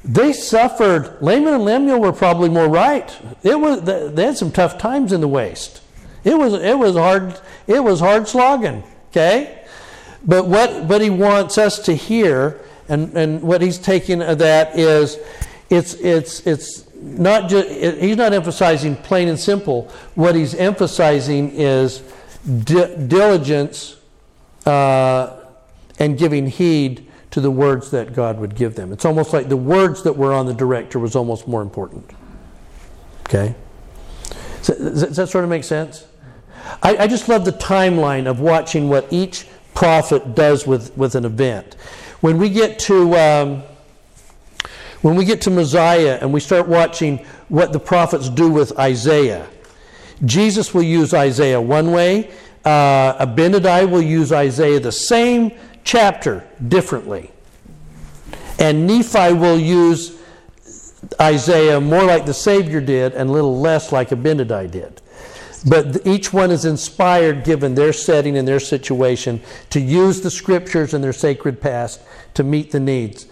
[0.04, 1.18] they suffered.
[1.22, 3.18] Laman and Lemuel were probably more right.
[3.42, 5.82] It was they had some tough times in the waste.
[6.24, 8.84] It was it was hard it was hard slogging.
[9.10, 9.64] Okay,
[10.24, 14.78] but what what he wants us to hear and and what he's taking of that
[14.78, 15.18] is
[15.70, 19.92] it's it's it's not just he's not emphasizing plain and simple.
[20.16, 22.02] What he's emphasizing is
[22.64, 23.98] di- diligence
[24.66, 25.38] uh,
[26.00, 28.94] and giving heed to the words that God would give them.
[28.94, 32.10] It's almost like the words that were on the director was almost more important.
[33.28, 33.56] Okay?
[34.64, 36.06] Does, does that sort of make sense?
[36.82, 41.26] I, I just love the timeline of watching what each prophet does with, with an
[41.26, 41.74] event.
[42.22, 43.64] When we get to um,
[45.04, 47.18] when we get to Mosiah and we start watching
[47.50, 49.48] what the prophets do with Isaiah,
[50.24, 52.32] Jesus will use Isaiah one way.
[52.64, 55.52] Uh, Abinadi will use Isaiah the same
[55.84, 57.32] chapter differently.
[58.58, 60.18] And Nephi will use
[61.20, 65.02] Isaiah more like the Savior did and a little less like Abinadi did.
[65.68, 69.42] But each one is inspired, given their setting and their situation,
[69.72, 72.02] to use the scriptures and their sacred past
[72.36, 73.28] to meet the needs.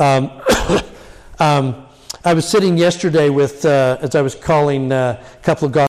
[0.00, 0.42] Um,
[1.38, 1.86] um,
[2.24, 5.72] I was sitting yesterday with, uh, as I was calling uh, a couple of